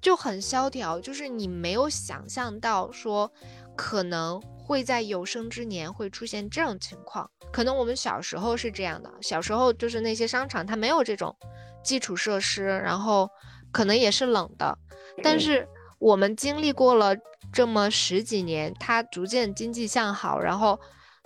[0.00, 3.30] 就很萧条，就是你没有想象到说
[3.76, 7.28] 可能会在有生之年会出现这种情况。
[7.52, 11.34] 可能我们小时候是这样的，小时候就是那些商场它没有这种
[11.82, 13.28] 基础设施，然后
[13.72, 14.78] 可能也是冷的，
[15.22, 15.66] 但是
[15.98, 17.16] 我们经历过了
[17.52, 20.78] 这么十几年，它逐渐经济向好，然后。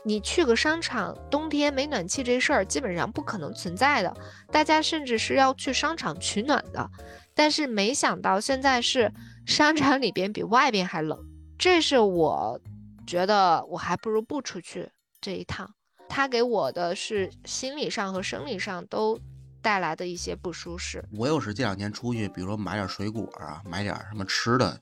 [0.05, 4.12] 你去个商场，冬天没暖气这事儿基本上不可能存在的，
[4.51, 6.91] 大家甚至是要去商场取暖的。
[7.37, 9.12] 但是没想到现在是
[9.47, 11.16] 商场里边比外边还冷，
[11.57, 12.61] 这是我
[13.07, 15.73] 觉得我还不如不出去这一趟。
[16.09, 19.16] 它给我的是心理上和生理上都
[19.62, 21.05] 带来的一些不舒适。
[21.12, 24.81] 我有时这两天出去，比如说买点水果啊，买点什么吃的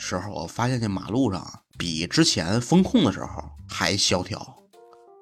[0.00, 4.56] 时候，我发现这马路上啊比之前风控的时候还萧条。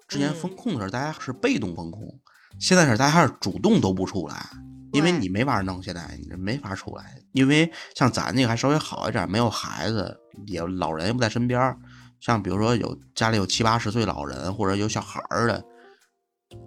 [0.06, 2.18] 之前嗯风控的时候，大家是被动风控，
[2.60, 4.48] 现在是大家是主动都不出来，
[4.92, 7.20] 因为你没法弄，现在你没法出来。
[7.32, 10.16] 因为像咱这个还稍微好一点，没有孩子，
[10.46, 11.76] 也老人也不在身边。
[12.20, 15.62] 像比如说有家里有七八十岁老人或者有小孩儿的，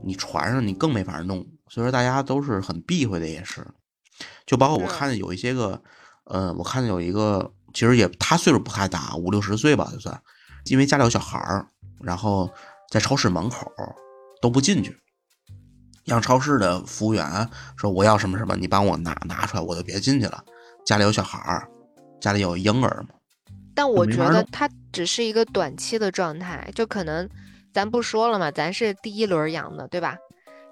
[0.03, 3.65] 你船上你更没法弄，所以说大家都是很避讳的，也是。
[4.45, 5.81] 就包括我看见有一些个，
[6.25, 10.21] 呃，我看见有一个，其实也他岁数不太大，五六十岁吧，就算，
[10.65, 11.67] 因为家里有小孩儿，
[12.01, 12.49] 然后
[12.89, 13.71] 在超市门口
[14.41, 14.97] 都不进去，
[16.05, 20.43] 让超市的服务员说我要什么什么，你帮我拿拿出来，我就别进去了。
[20.85, 21.69] 家里有小孩儿，
[22.19, 23.15] 家里有婴儿嘛，
[23.75, 27.29] 但我觉得它只是一个短期的状态，就可能
[27.71, 30.17] 咱不说了嘛，咱是第一轮阳的，对吧？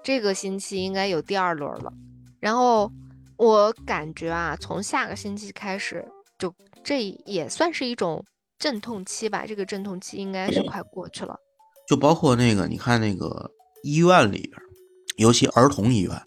[0.02, 1.92] 这个星期应该有第二轮了。
[2.40, 2.90] 然后
[3.36, 6.04] 我感觉啊，从下个星期开始，
[6.38, 6.52] 就
[6.82, 8.24] 这也算是一种
[8.58, 11.36] 阵痛期吧，这个阵痛期应该是快过去了。
[11.88, 13.50] 就包括那个，你看那个
[13.82, 14.54] 医院里边，
[15.16, 16.22] 尤其儿童医院，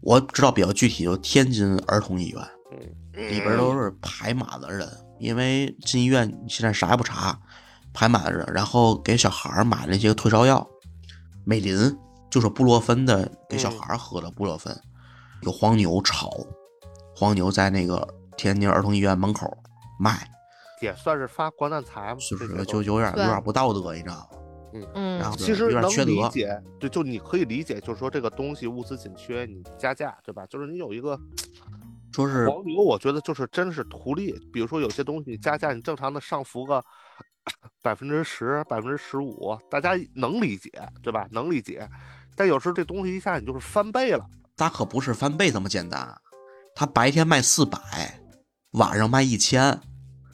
[0.00, 2.42] 我知道比较具体，就天津儿童医院
[3.12, 7.38] 里边都是排满了人，因为进医院现在啥也不查，
[7.92, 10.66] 排满了人，然后给小孩儿买了一些退烧药，
[11.44, 11.94] 美林
[12.30, 14.74] 就是布洛芬的，给小孩儿喝的布洛芬，
[15.42, 16.30] 有黄牛炒，
[17.14, 18.06] 黄牛在那个
[18.36, 19.56] 天津儿童医院门口
[19.98, 20.28] 卖，
[20.80, 24.38] 也算是发国难财嘛，就是就有点有点不道德，你知道吗？
[24.94, 30.44] 嗯然后其实有点能缺理解，对，就你可以理解，就是说这个东西物资紧缺，你加价，对吧？
[30.50, 31.18] 就是你有一个
[32.12, 34.32] 说是黄牛，我觉得就是真是图利。
[34.52, 36.82] 比如说有些东西你加价，你正常的上浮个
[37.82, 40.70] 百分之十、百分之十五，大家能理解，
[41.02, 41.26] 对吧？
[41.30, 41.88] 能理解。
[42.34, 44.26] 但有时候这东西一下你就是翻倍了，
[44.58, 46.14] 它可不是翻倍这么简单，
[46.74, 47.78] 它白天卖四百，
[48.76, 49.72] 晚上卖一千，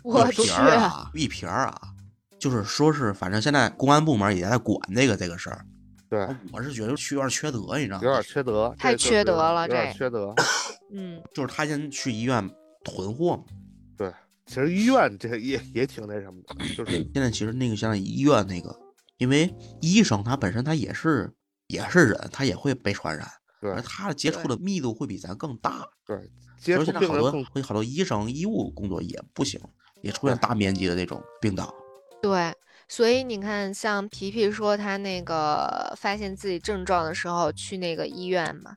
[0.04, 1.80] 一我去瓶儿啊，一瓶儿啊，
[2.38, 5.64] 就是说是反正现在公安部门也在管这个这个事儿。
[6.08, 8.04] 对，我是觉得去有点缺德，你知道吗？
[8.04, 10.34] 有点缺德，太缺德了有点这缺德。
[10.92, 12.46] 嗯，就是他先去医院
[12.84, 13.44] 囤货嘛。
[13.96, 14.12] 对，
[14.44, 18.78] 其实医院这也也挺那什么的，就是现在其实那个像医院那个，
[19.16, 21.32] 因为医生他本身他也是
[21.68, 23.26] 也是人，他也会被传染，
[23.60, 25.86] 对而他接触的密度会比咱更大。
[26.04, 26.18] 对，
[26.62, 29.60] 接触所以现在好多病人更会好多医生医务工作也不行，
[30.00, 31.74] 也出现大面积的那种病倒。
[32.22, 32.52] 对。
[32.88, 38.74] 所以你看，像皮皮说他那个发现自己症状的时候去那个医院嘛，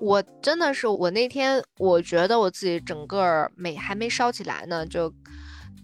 [0.00, 5.12] 我真的是我那天我觉得我自己整个儿没还没烧起来呢，就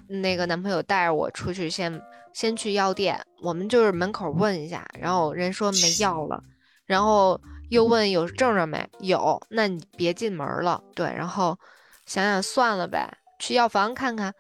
[0.07, 2.01] 那个男朋友带着我出去先
[2.33, 6.41] 先去药店，我们就是门口问一下，然后人说没药了，
[6.87, 7.41] 然后
[7.71, 8.89] 又问有症状没？
[9.01, 11.59] 有，那你别进门了，对，然后
[12.07, 14.33] 想想算了呗，去药房看看，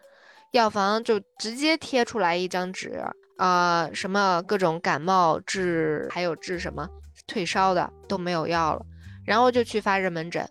[0.53, 3.03] 药房就直接贴出来一张纸，
[3.39, 6.89] 啊，什么各种感冒治，还有治什么
[7.27, 8.85] 退烧的都没有药了，
[9.25, 10.49] 然后就去发热门诊，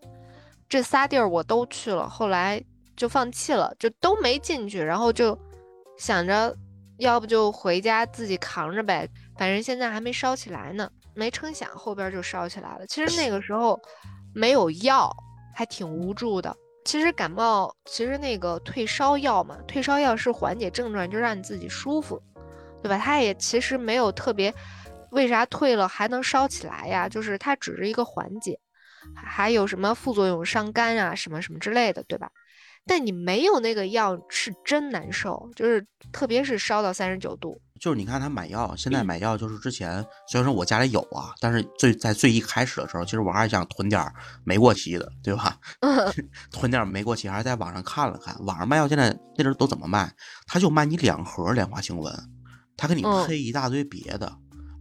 [0.68, 2.62] 这仨地儿我都去了，后来
[2.98, 5.38] 就放弃了，就都没进去，然后就
[5.98, 6.56] 想着
[6.98, 9.08] 要不就回家自己扛着呗，
[9.38, 12.88] 反正现在还没烧起来呢，没成想后边就烧起来了。
[12.88, 13.80] 其实那个时候
[14.34, 15.12] 没有药，
[15.56, 16.56] 还挺无助的。
[16.86, 22.22] 其实感冒，其实那个退烧药嘛，退烧药是缓解症状，就让你自己舒服，
[22.82, 22.98] 对吧？
[22.98, 24.54] 它也其实没有特别，
[25.12, 27.08] 为啥退了还能烧起来呀？
[27.08, 28.60] 就是它只是一个缓解，
[29.16, 32.30] 还还有什么副作用伤肝啊，什么什么之类的，对吧？
[32.86, 44.02] 但你没有那个药是真难受，就是特别是烧到三十九度，就是你看他买药，现在买药就是之前虽然说我家里有啊，但是最在最一开始的时候，其实我还是想囤点
[44.46, 45.58] 没过期的，对吧？
[46.50, 50.10] 囤点没过期，还是在网上看了看，网上卖药现在那阵儿都怎么卖？
[50.48, 52.10] 他就卖你两盒莲花清瘟，
[52.78, 54.34] 他给你嗯配一大堆别的，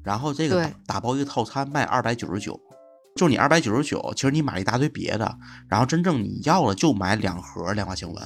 [0.05, 2.57] 然后这个打打包一个套餐卖二百九十九，
[3.17, 5.37] 就是你二百九十九，其实你买一大堆别的，
[5.69, 8.23] 然后真正你要了就买两盒莲花清瘟。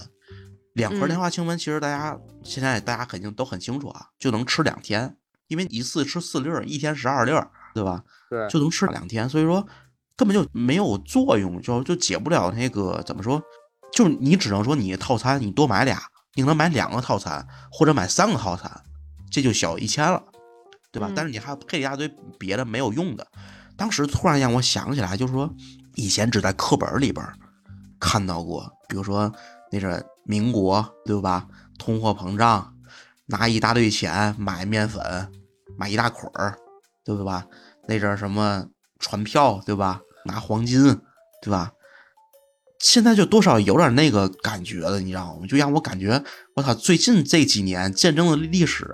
[0.77, 5.17] 两盒莲嗯花清瘟，其实大家现在大家肯定都很清楚啊，就能吃两天，
[5.49, 8.05] 因为一次吃四粒儿，一天十二粒儿，对吧？
[8.29, 9.67] 对，就能吃两天，所以说
[10.17, 13.43] 根本就没有作用，就就解不了那个怎么说，
[13.93, 15.99] 就是你只能说你套餐你多买俩，
[16.35, 18.71] 你可能买两个套餐或者买三个套餐，
[19.31, 20.23] 这就小一千了，
[20.93, 21.09] 对吧？
[21.09, 22.07] 嗯但是你还配一大堆
[22.39, 23.27] 别的没有用的。
[23.79, 25.51] 当时突然让我想起来，就是说
[25.95, 27.27] 以前只在课本里边
[27.99, 29.33] 看到过，比如说
[29.73, 31.47] 那阵民国，对吧？
[31.79, 32.75] 通货膨胀，
[33.27, 35.31] 拿一大堆钱买面粉，
[35.77, 36.57] 买一大捆儿，
[37.05, 37.47] 对吧？
[37.89, 38.67] 那阵儿什么
[38.99, 40.01] 船票，对吧？
[40.25, 41.01] 拿黄金，
[41.41, 41.73] 对吧？
[42.79, 45.47] 现在就多少有点那个感觉了，你知道吗？
[45.47, 46.23] 就让我感觉，
[46.55, 46.75] 我操！
[46.75, 48.87] 最近这几年见证的历史，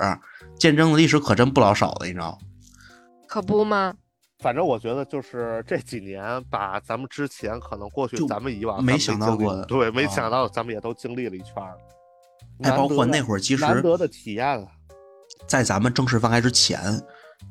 [0.59, 2.39] 见证的历史可真不老少的，你知道？
[3.26, 3.95] 可不吗？
[4.43, 11.78] 反正我觉得就是这几年把咱们之前可能过去就咱们以往没想到过的对，没啊想到咱们也都经历了一圈儿了。
[12.64, 14.66] 哎，包括那会儿，其实难得的体验了。
[15.47, 17.01] 在咱们正式放开之前，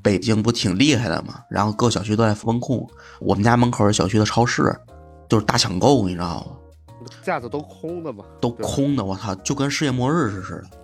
[0.04, 1.42] 北京不挺厉害的吗？
[1.50, 2.86] 然后各小区都在封控，
[3.22, 4.64] 我们家门口的小区的超市
[5.30, 6.58] 就是大抢购，你知道吗？
[7.24, 10.81] 架子都空的嘛，都空的，我操，就跟世界末日似的。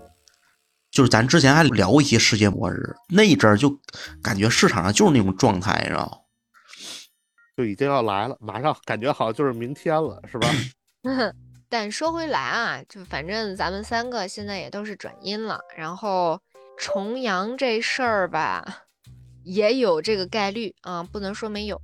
[0.98, 3.70] 就是咱之前还聊过一些世界末日，那一阵儿就
[4.20, 6.18] 感觉市场上就是那种状态，你知道吗？
[7.56, 10.50] 就已经要来了，马上感觉好像就是明天了，是吧？
[11.70, 16.42] 但说回来啊，就反正咱们三个现在也都是转阴了，然后
[16.80, 18.66] 重阳这事儿吧，
[19.44, 21.80] 也有这个概率啊，不能说没有。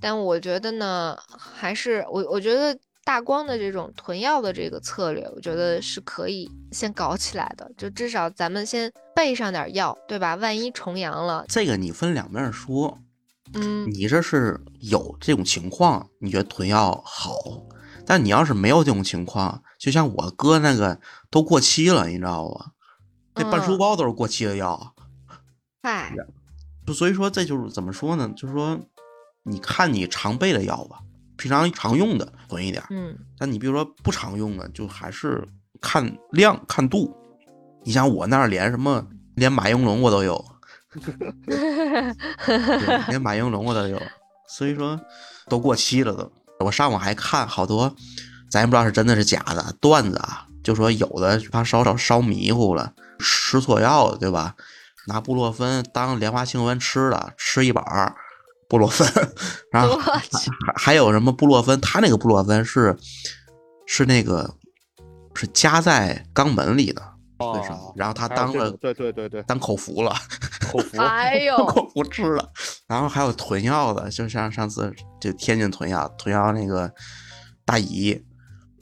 [0.00, 2.78] 但我觉得呢，还是我我觉得
[3.08, 7.72] 大光的这种囤药的这个策略，我觉得是可以先搞起来的。
[7.74, 10.34] 就至少咱们先备上点药，对吧？
[10.34, 12.98] 万一重阳了，这个你分两面说，
[13.54, 17.32] 嗯，你这是有这种情况，你觉得囤药好，
[18.04, 21.00] 但你要是没有这种情况，就像我哥那个
[21.30, 22.72] 都过期了，你知道吧？
[23.36, 24.94] 那半书嗯包都是过期的药，
[25.82, 26.14] 嗨，
[26.86, 28.30] 就所以说这就是怎么说呢？
[28.36, 28.78] 就是说，
[29.44, 30.98] 你看你常备的药吧，
[31.38, 35.42] 平常常用的囤一点儿，嗯但你比如说不常用的，就还是
[35.80, 37.16] 看量看度。
[37.84, 40.44] 你像我那儿连什么连马应龙我都有，
[41.46, 43.98] 对连马应龙我都有，
[44.48, 45.00] 所以说
[45.48, 46.30] 都过期了都。
[46.66, 47.94] 我上网还看好多，
[48.50, 54.54] 咱也不知道是真的是假的段子啊，就说有的怕烧烧烧迷糊了，吃错药了，对吧？
[55.06, 58.14] 拿布洛芬当莲花清瘟吃了，吃一板儿
[58.68, 59.08] 布洛芬，
[59.72, 60.22] 然后，还
[60.76, 61.80] 还有什么布洛芬？
[61.80, 62.96] 他那个布洛芬是
[63.86, 64.54] 是那个
[65.34, 67.00] 是加在肛门里的，
[67.38, 67.94] 为什么哦？
[67.96, 70.14] 然后他当了对对对对，当口服了，
[70.70, 72.50] 口服， 哎呦， 口服吃了。
[72.86, 76.92] 然后还有囤药的，就像上次就天津囤药，囤药那个
[77.64, 78.22] 大姨，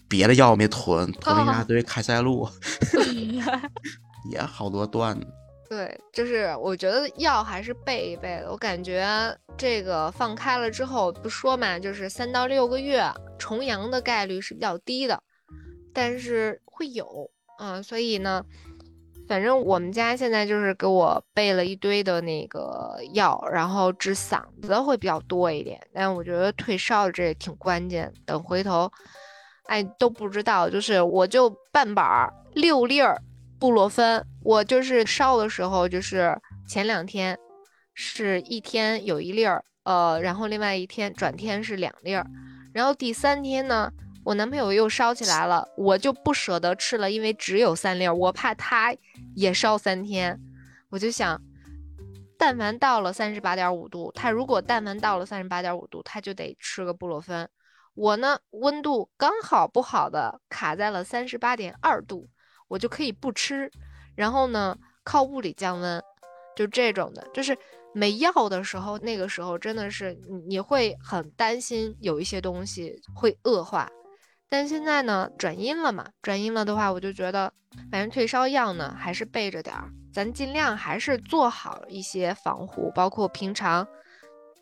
[0.08, 2.48] 别的药没囤，囤了一大堆开塞露，
[4.32, 5.26] 也好多段子。
[5.68, 8.50] 对，就是我觉得药还是备一备的。
[8.50, 9.06] 我感觉
[9.56, 13.02] 这个放开了之后，不说嘛，就是三到六个月
[13.38, 15.20] 重阳的概率是比较低的，
[15.92, 18.44] 但是会有，嗯，所以呢，
[19.28, 28.12] 反正我们家现在就是给我备了一堆的那个药，然后治嗓子会比较多一点，但我觉得退烧这也挺关键。
[28.24, 28.88] 等回头，
[29.64, 33.20] 哎，都不知道，就是我就半板儿六粒儿
[33.58, 36.38] 布洛芬，我就是烧的时候，就是
[36.68, 37.38] 前两天
[37.94, 42.26] 是一天有一粒儿，呃，然后另外一天转天是两粒儿，
[42.74, 43.90] 然后第三天呢，
[44.24, 48.94] 我男朋友又烧起来了，我就不舍得吃了，因为只有三粒儿，我怕他
[49.34, 50.38] 也烧三天，
[50.90, 51.40] 我就想，
[52.38, 57.48] 但凡到了三十八点五度，他如果但凡到了三十八点五度，他就得吃个布洛芬。
[57.94, 62.28] 我呢，温度刚好不好的卡在了三十八点二度，
[62.68, 63.70] 我就可以不吃，
[64.14, 66.02] 然后呢，靠物理降温，
[66.56, 67.56] 就这种的，就是
[67.94, 73.88] 没药的时候，那个时候真的是你你会很担心有一些东西会恶化，
[74.48, 77.52] 但现在呢，转阴了嘛，转阴了的话，我就觉得
[77.90, 83.86] 反正退烧药呢还是备着点儿，咱尽量还是做好一些防护，包括平常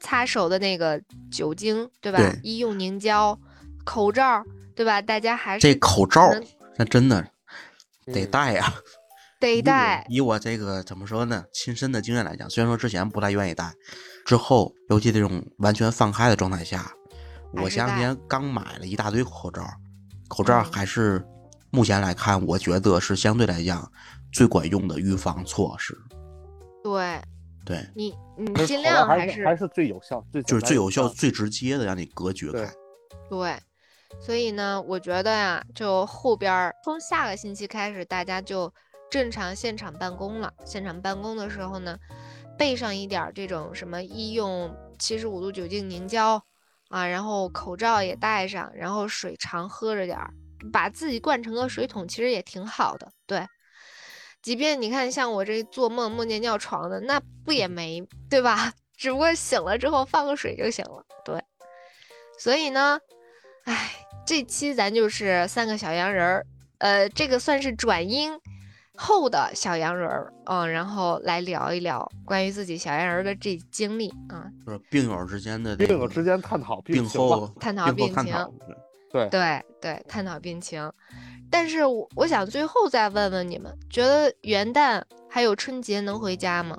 [0.00, 1.00] 擦手的那个
[1.30, 2.18] 酒精，对吧？
[2.18, 3.38] 对医用凝胶、
[3.84, 4.44] 口罩，
[4.76, 5.00] 对吧？
[5.00, 6.30] 大家还是这口罩
[6.76, 7.26] 那真的
[8.06, 8.30] 得嗯。
[8.30, 8.74] 戴呀、
[9.40, 13.72] 得戴，以我这个怎么说呢，亲身的经验来讲，虽然说之前不太愿意戴，
[14.24, 16.90] 之后尤其这种完全放开的状态下，
[17.52, 19.62] 我前两天刚买了一大堆口罩，
[20.28, 20.72] 口罩嗯。
[20.72, 21.24] 还是
[21.70, 23.90] 目前来看，我觉得是相对来讲
[24.32, 25.96] 最管用的预防措施。
[26.82, 27.20] 对
[27.64, 32.64] 对，你你尽量还是还是最有效，最就是最有效、最直接的让你隔绝对。
[32.64, 32.74] 开。
[33.30, 33.56] 对，
[34.20, 38.72] 所以呢，我觉得呀，就后边儿从下个星期开始，大家就
[39.10, 40.50] 正常现场办公了。
[40.64, 41.98] 现场办公的时候呢，
[42.56, 46.42] 备上一点这种什么医用七十五度酒精凝胶
[46.88, 50.32] 啊，然后口罩也戴上，然后水常喝着点儿，
[50.72, 53.12] 把自己灌成个水桶，其实也挺好的。
[53.26, 53.46] 对，
[54.40, 58.72] 即便你看像我这做梦梦见尿床的，那不也没对吧？
[58.96, 61.04] 只不过醒了之后放个水就行了。
[61.26, 61.42] 对，
[62.38, 62.98] 所以呢。
[63.64, 66.46] 哎，这期咱就是三个小洋人儿，
[66.78, 68.32] 呃，这个算是转阴
[68.96, 77.20] 后的小洋人儿，嗯，然后来聊一聊关于自己小洋人儿的这经历啊，就是病友之间的病友之间探讨病情
[77.60, 78.34] 探讨病情。
[79.12, 80.90] 对对对，探讨病情。
[81.50, 85.00] 但是我我想最后再问问你们，觉得元旦
[85.30, 86.76] 还有春节能回家吗？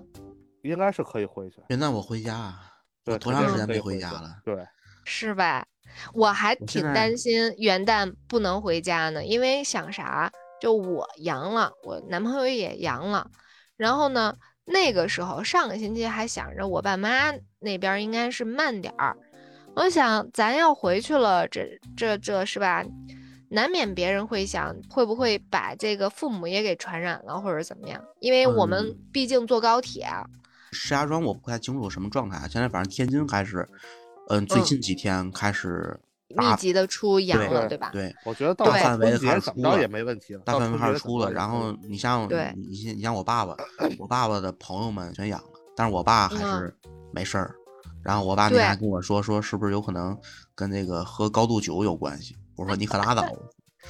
[0.64, 1.62] 应该是可以回去。
[1.70, 2.62] 元旦我回家啊，
[3.06, 4.36] 对，我多长时间没回家了？
[4.44, 4.58] 对，
[5.06, 5.66] 是吧？
[6.14, 10.32] 我还挺担心元旦不能回家呢，因为想啥，
[10.62, 13.30] 就我阳了，我男朋友也阳了，
[13.78, 14.36] 然后呢，
[14.66, 19.16] 那个时候上个星期还想着我爸妈那边儿应该是慢点儿，
[19.76, 22.84] 我想咱要回去了，这这这是吧？
[23.50, 28.04] 难免别人会想会不会把这个父母也给传染了，或者怎么样？
[28.20, 30.26] 因为我们嗯毕竟坐高铁啊，
[30.72, 33.66] 石家庄我不太清楚什么状态，现在反正天津开始，
[34.28, 36.00] 嗯，最嗯近几天开始
[36.30, 37.90] 密集的出阳了，对吧？
[37.92, 41.32] 对，我觉得大范围开始出了怎么着也没问题了，大范围开始出了。
[41.32, 43.56] 然后你像你像我爸爸，
[44.00, 46.76] 我爸爸的朋友们全阳了，但是我爸还嗯是
[47.14, 47.56] 没事儿。
[48.04, 50.16] 然后我爸那天还跟我说，说是不是有可能
[50.54, 52.36] 跟那个喝高度酒有关系？
[52.56, 53.40] 我说你可拉倒吧。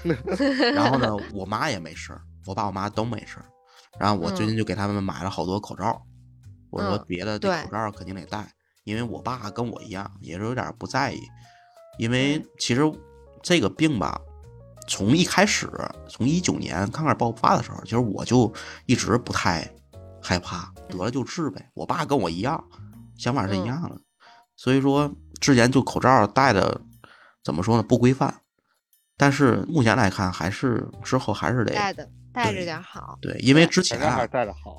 [0.73, 3.45] 然后呢，我妈也没事儿，我爸我妈都没事儿。
[3.97, 6.01] 然后我最近就给他们买了好多口罩，
[6.69, 8.45] 我说嗯别的口罩肯定得戴，
[8.85, 11.19] 因为我爸跟我一样，也是有点不在意。
[11.97, 12.81] 因为其实
[13.43, 14.19] 这个病吧，
[14.87, 15.69] 从一开始，
[16.07, 18.53] 从一九年刚开始爆发的时候，其实我就
[18.85, 19.69] 一直不太
[20.21, 21.69] 害怕，得了就治呗。
[21.73, 22.63] 我爸跟我一样，
[23.17, 23.99] 想法是一嗯样的，
[24.55, 25.11] 所以说
[25.41, 26.79] 之前就口罩戴的
[27.43, 28.41] 怎么说呢，不规范。
[29.17, 33.17] 但是目前来看，还是之后还是得戴的带着对点好。
[33.21, 33.97] 对，因为之前。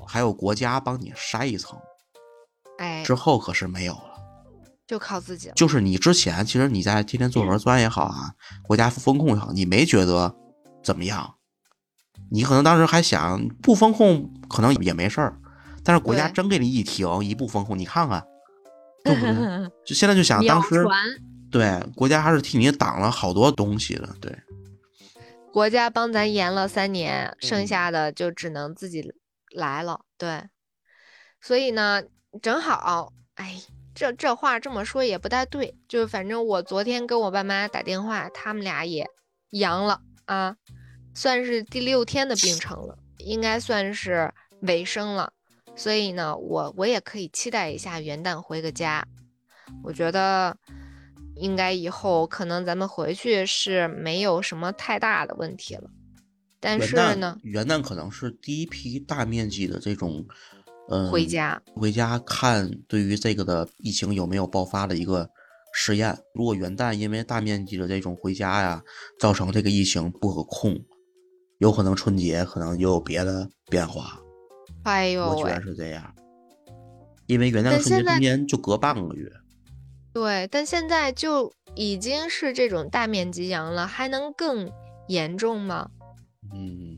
[0.07, 1.75] 还有国家帮你筛一层，
[2.77, 4.03] 哎，之后可是没有了。
[4.85, 5.53] 就靠自己了。
[5.55, 8.31] 就是你之前其实你在天天做核酸也好啊，
[8.63, 10.33] 国家风控也好，你没觉得
[10.83, 11.35] 怎么样？
[12.31, 15.37] 你可能当时还想不风控可能也没事儿，
[15.83, 18.25] 但是国家真给你一停一不风控，你看看，
[19.03, 19.71] 对不对？
[19.85, 20.85] 就现在就想当时，
[21.51, 24.33] 对国家还是替你挡了好多东西的，对。
[25.51, 29.13] 国家帮咱延了三年，剩嗯下的就只能自己
[29.51, 30.01] 来了。
[30.17, 30.43] 对，
[31.41, 32.03] 所以呢，
[32.41, 33.61] 正好，哎，
[33.93, 39.07] 这这话这么说也不太对，就反正我昨天跟我爸妈打电话，他们俩也
[39.51, 40.55] 阳了啊，
[41.13, 45.33] 算是第六天的病程了，应该算是尾声了。
[45.75, 49.07] 所以呢，我我也可以期待一下元旦回个家。
[49.83, 50.57] 我觉得
[51.35, 55.89] 应该以后可能咱们回去是没有什么太大的问题了。
[56.59, 60.25] 但是呢，元旦可能是第一批大面积的这种，
[60.89, 65.29] 嗯，回家回家看对于这个的疫情有没有爆发的一个
[65.73, 66.17] 试验。
[66.33, 68.81] 如果元旦因为大面积的这种回家呀，
[69.19, 70.77] 造成这个疫情不可控，
[71.59, 74.19] 有可能春节可能又有别的变化。
[74.83, 76.15] 哎呦喂我觉得，是这样，
[77.25, 79.29] 因为元旦春节中间就隔半个月。
[80.13, 84.71] 对，但现在就已经是这种大面积阳了，还能更
[85.09, 85.89] 严重吗？
[86.53, 86.97] 嗯，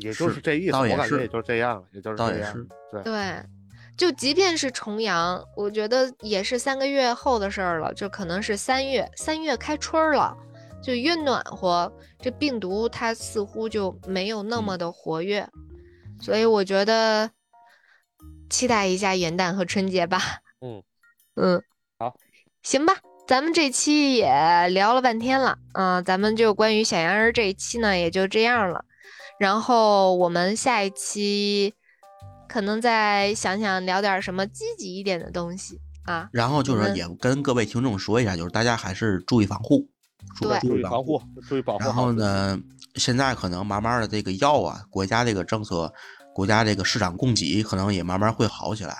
[0.00, 2.66] 也就是这意思，我感觉也就这样，也就是这样。
[2.90, 3.42] 对，对，
[3.96, 10.36] 就即便是重阳，我觉得也是三个月后的事儿了，就可能是三月，三月开春儿了，
[10.82, 15.48] 就越暖和，这病毒它似乎就没有那么的活跃，
[16.20, 17.30] 所以我觉得
[18.48, 20.20] 期待一下元旦和春节吧。
[20.60, 20.82] 嗯
[21.36, 21.62] 嗯，
[21.98, 22.16] 好，
[22.62, 22.94] 行吧。
[23.26, 28.84] 咱们这期也聊了半天了，嗯、咱们就关于小羊人这一期呢也就这样了，
[29.40, 31.72] 然后我们下一期
[32.46, 36.28] 可能再想想聊点什么积极一点的东西啊。
[36.30, 39.88] 然后就是也跟各位听众说一下，就是大家还是注意防护，
[40.36, 41.94] 注对注意防防护，注意保护然。
[41.94, 42.60] 后呢，
[42.96, 45.90] 现在可能慢慢的这个药啊，国家这个政策，
[46.34, 48.94] 国家这个市场供给可能也慢慢会好起来。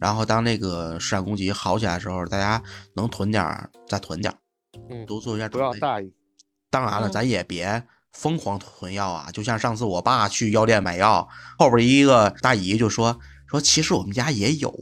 [0.00, 2.60] 然后当那个市场供给好起来的时候，大家
[2.96, 4.36] 能囤点儿再囤点儿，
[4.90, 5.78] 嗯，多做一下不准备。
[5.78, 6.12] 要大意。
[6.68, 7.80] 当然了，嗯咱也别
[8.14, 9.28] 疯狂囤药啊！
[9.32, 14.72] 就像上次我爸去药店买药，后边一个大姨就说说，其实我们家也有，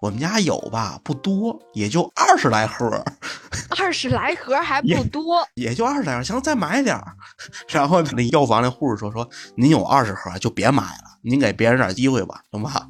[0.00, 3.04] 我们家有吧，不多，也就二十来盒。
[3.78, 7.16] 二十来盒还不多，也就二十来盒，行，再买点儿。
[7.68, 12.88] 然后那药房那护士说说，您有二十盒就别买了，您给别人点机会吧，行吧？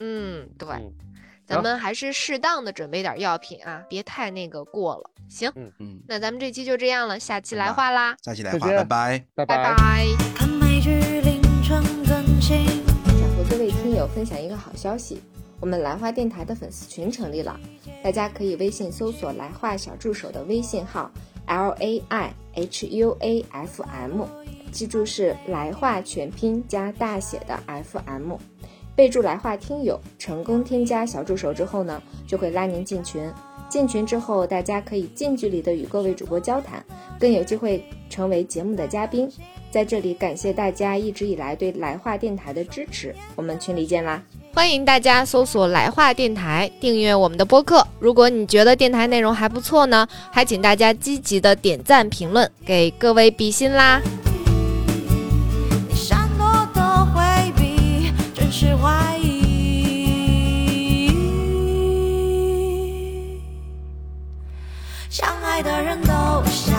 [0.00, 0.92] 嗯，对，嗯
[1.48, 5.10] 咱们还是适当的准备点药品啊，别太那个过了。
[5.28, 9.24] 行，嗯，那咱们这期就这样了，下期来话啦，下期来话，拜拜。
[9.34, 10.06] 拜拜拜。
[10.36, 10.90] 看美剧
[11.22, 12.66] 凌晨更新。
[12.66, 15.22] 想和各位听友分享一个好消息，
[15.58, 17.58] 我们来话电台的粉丝群成立了，
[18.02, 21.10] 大家可以微信搜索“来话小助手”的微信号
[21.46, 24.26] L A I H U A F M，
[24.70, 28.36] 记住是来话全拼加大写的 F M，
[28.98, 33.22] 备注“来话听友”，成功添加小助手之后呢，就会拉您进群。
[33.68, 36.84] 进群之后，大家可以近距离的与各位主播交谈，
[37.16, 39.30] 更有机会成为节目的嘉宾。
[39.70, 44.20] 在这里感谢大家一直以来对来话电台的支持，我们群里见啦！
[44.52, 47.86] 欢迎大家搜索“来话电台”，订阅我们的播客。
[48.00, 54.02] 如果你觉得电台内容还不错呢，还请大家积极的点赞评论，给各位比心啦！
[65.58, 66.77] 爱的人都想